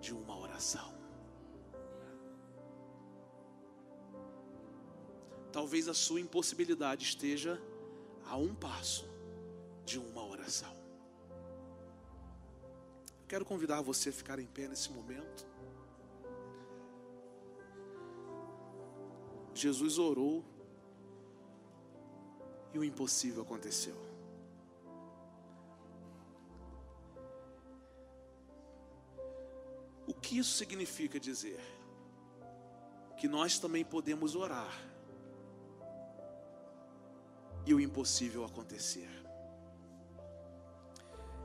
de 0.00 0.14
uma 0.14 0.38
oração. 0.38 0.94
Talvez 5.52 5.88
a 5.88 5.94
sua 5.94 6.20
impossibilidade 6.20 7.04
esteja 7.04 7.60
a 8.26 8.36
um 8.36 8.54
passo 8.54 9.08
de 9.84 9.98
uma 9.98 10.26
oração. 10.26 10.83
Quero 13.26 13.44
convidar 13.44 13.80
você 13.80 14.10
a 14.10 14.12
ficar 14.12 14.38
em 14.38 14.46
pé 14.46 14.68
nesse 14.68 14.90
momento. 14.92 15.46
Jesus 19.54 19.98
orou 19.98 20.44
e 22.72 22.78
o 22.78 22.84
impossível 22.84 23.42
aconteceu. 23.42 23.94
O 30.06 30.12
que 30.12 30.38
isso 30.38 30.56
significa 30.56 31.18
dizer? 31.18 31.60
Que 33.16 33.28
nós 33.28 33.58
também 33.58 33.84
podemos 33.84 34.34
orar 34.34 34.72
e 37.64 37.72
o 37.72 37.80
impossível 37.80 38.44
acontecer. 38.44 39.23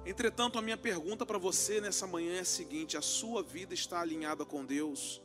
Entretanto, 0.06 0.58
a 0.58 0.62
minha 0.62 0.78
pergunta 0.78 1.26
para 1.26 1.38
você 1.38 1.80
nessa 1.80 2.08
manhã 2.08 2.36
é 2.36 2.40
a 2.40 2.46
seguinte: 2.46 2.98
a 2.98 3.02
sua 3.02 3.44
vida 3.44 3.74
está 3.74 4.00
alinhada 4.00 4.46
com 4.46 4.66
Deus? 4.66 5.22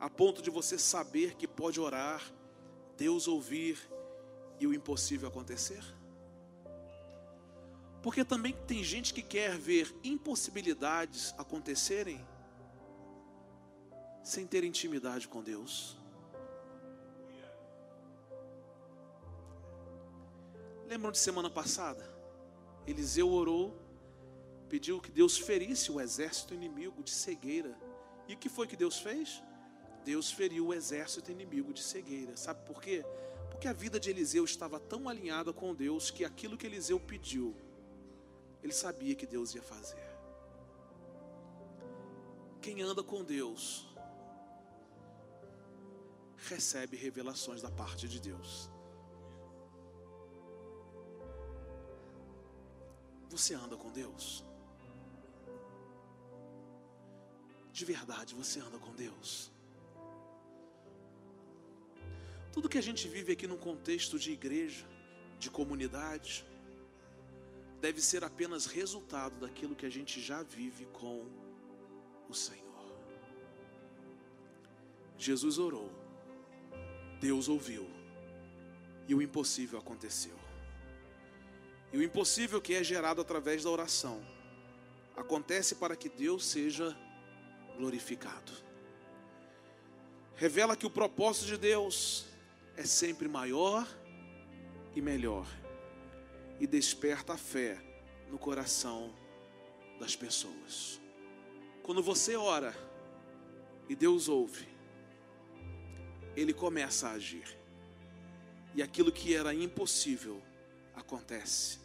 a 0.00 0.08
ponto 0.08 0.40
de 0.40 0.48
você 0.48 0.78
saber 0.78 1.34
que 1.36 1.46
pode 1.46 1.78
orar, 1.78 2.22
Deus 2.96 3.28
ouvir 3.28 3.78
e 4.58 4.66
o 4.66 4.72
impossível 4.72 5.28
acontecer? 5.28 5.84
Porque 8.02 8.24
também 8.24 8.54
tem 8.66 8.82
gente 8.82 9.12
que 9.12 9.20
quer 9.20 9.58
ver 9.58 9.94
impossibilidades 10.02 11.34
acontecerem 11.36 12.26
sem 14.24 14.46
ter 14.46 14.64
intimidade 14.64 15.28
com 15.28 15.42
Deus. 15.42 15.98
Lembram 20.86 21.12
de 21.12 21.18
semana 21.18 21.50
passada? 21.50 22.10
Eliseu 22.86 23.30
orou, 23.30 23.78
pediu 24.70 25.00
que 25.00 25.10
Deus 25.10 25.36
ferisse 25.36 25.90
o 25.90 26.00
exército 26.00 26.54
inimigo 26.54 27.02
de 27.02 27.10
cegueira. 27.10 27.76
E 28.28 28.34
o 28.34 28.38
que 28.38 28.48
foi 28.48 28.66
que 28.68 28.76
Deus 28.76 28.98
fez? 29.00 29.42
Deus 30.04 30.30
feriu 30.30 30.68
o 30.68 30.74
exército 30.74 31.30
inimigo 31.30 31.72
de 31.74 31.82
cegueira. 31.82 32.36
Sabe 32.36 32.64
por 32.64 32.80
quê? 32.80 33.04
Porque 33.50 33.66
a 33.66 33.72
vida 33.72 33.98
de 33.98 34.08
Eliseu 34.08 34.44
estava 34.44 34.78
tão 34.78 35.08
alinhada 35.08 35.52
com 35.52 35.74
Deus 35.74 36.10
que 36.10 36.24
aquilo 36.24 36.56
que 36.56 36.66
Eliseu 36.66 37.00
pediu, 37.00 37.54
ele 38.62 38.72
sabia 38.72 39.14
que 39.16 39.26
Deus 39.26 39.54
ia 39.54 39.62
fazer. 39.62 40.08
Quem 42.62 42.80
anda 42.80 43.02
com 43.02 43.24
Deus 43.24 43.88
recebe 46.48 46.96
revelações 46.96 47.60
da 47.60 47.70
parte 47.70 48.08
de 48.08 48.20
Deus. 48.20 48.70
Você 53.28 53.54
anda 53.54 53.76
com 53.76 53.90
Deus? 53.90 54.44
De 57.72 57.84
verdade, 57.84 58.34
você 58.34 58.60
anda 58.60 58.78
com 58.78 58.92
Deus? 58.94 59.50
Tudo 62.52 62.68
que 62.68 62.78
a 62.78 62.82
gente 62.82 63.08
vive 63.08 63.32
aqui 63.32 63.46
num 63.46 63.56
contexto 63.56 64.18
de 64.18 64.32
igreja, 64.32 64.84
de 65.38 65.48
comunidade, 65.50 66.44
deve 67.80 68.00
ser 68.00 68.24
apenas 68.24 68.66
resultado 68.66 69.38
daquilo 69.40 69.76
que 69.76 69.86
a 69.86 69.90
gente 69.90 70.20
já 70.20 70.42
vive 70.42 70.86
com 70.86 71.26
o 72.28 72.34
Senhor. 72.34 72.60
Jesus 75.16 75.58
orou, 75.58 75.90
Deus 77.20 77.48
ouviu, 77.48 77.88
e 79.06 79.14
o 79.14 79.22
impossível 79.22 79.78
aconteceu. 79.78 80.38
E 81.92 81.98
o 81.98 82.02
impossível 82.02 82.60
que 82.60 82.74
é 82.74 82.82
gerado 82.82 83.20
através 83.20 83.64
da 83.64 83.70
oração 83.70 84.24
acontece 85.16 85.74
para 85.74 85.96
que 85.96 86.08
Deus 86.08 86.44
seja 86.44 86.96
glorificado. 87.80 88.52
Revela 90.36 90.76
que 90.76 90.86
o 90.86 90.90
propósito 90.90 91.46
de 91.46 91.56
Deus 91.56 92.26
é 92.76 92.84
sempre 92.84 93.26
maior 93.26 93.88
e 94.94 95.00
melhor 95.00 95.46
e 96.60 96.66
desperta 96.66 97.32
a 97.32 97.38
fé 97.38 97.82
no 98.30 98.38
coração 98.38 99.14
das 99.98 100.14
pessoas. 100.14 101.00
Quando 101.82 102.02
você 102.02 102.36
ora 102.36 102.74
e 103.88 103.96
Deus 103.96 104.28
ouve, 104.28 104.68
Ele 106.36 106.52
começa 106.52 107.08
a 107.08 107.12
agir, 107.12 107.58
e 108.74 108.82
aquilo 108.82 109.10
que 109.10 109.34
era 109.34 109.54
impossível 109.54 110.40
acontece. 110.94 111.78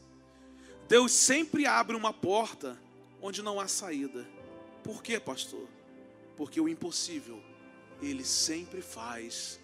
Deus 0.90 1.14
sempre 1.14 1.66
abre 1.66 1.96
uma 1.96 2.14
porta 2.14 2.78
onde 3.22 3.42
não 3.42 3.60
há 3.60 3.68
saída. 3.68 4.28
Por 4.84 5.02
quê, 5.02 5.20
pastor? 5.20 5.68
Porque 6.36 6.60
o 6.60 6.67
impossível 6.67 7.41
Ele 8.02 8.24
sempre 8.24 8.82
faz 8.82 9.60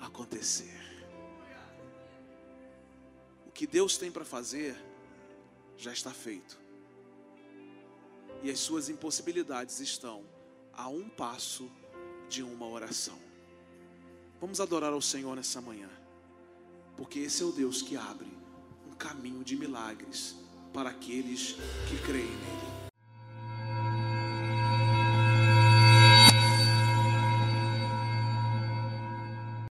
acontecer. 0.00 0.78
O 3.46 3.50
que 3.50 3.66
Deus 3.66 3.98
tem 3.98 4.10
para 4.10 4.24
fazer 4.24 4.76
já 5.76 5.92
está 5.92 6.12
feito. 6.12 6.58
E 8.42 8.50
as 8.50 8.58
suas 8.58 8.88
impossibilidades 8.88 9.80
estão 9.80 10.24
a 10.72 10.88
um 10.88 11.08
passo 11.08 11.70
de 12.28 12.42
uma 12.42 12.66
oração. 12.66 13.18
Vamos 14.40 14.60
adorar 14.60 14.92
ao 14.92 15.02
Senhor 15.02 15.36
nessa 15.36 15.60
manhã, 15.60 15.90
porque 16.96 17.18
esse 17.18 17.42
é 17.42 17.46
o 17.46 17.52
Deus 17.52 17.82
que 17.82 17.96
abre 17.96 18.30
um 18.90 18.94
caminho 18.94 19.44
de 19.44 19.56
milagres 19.56 20.36
para 20.72 20.90
aqueles 20.90 21.56
que 21.88 21.98
creem. 22.06 22.79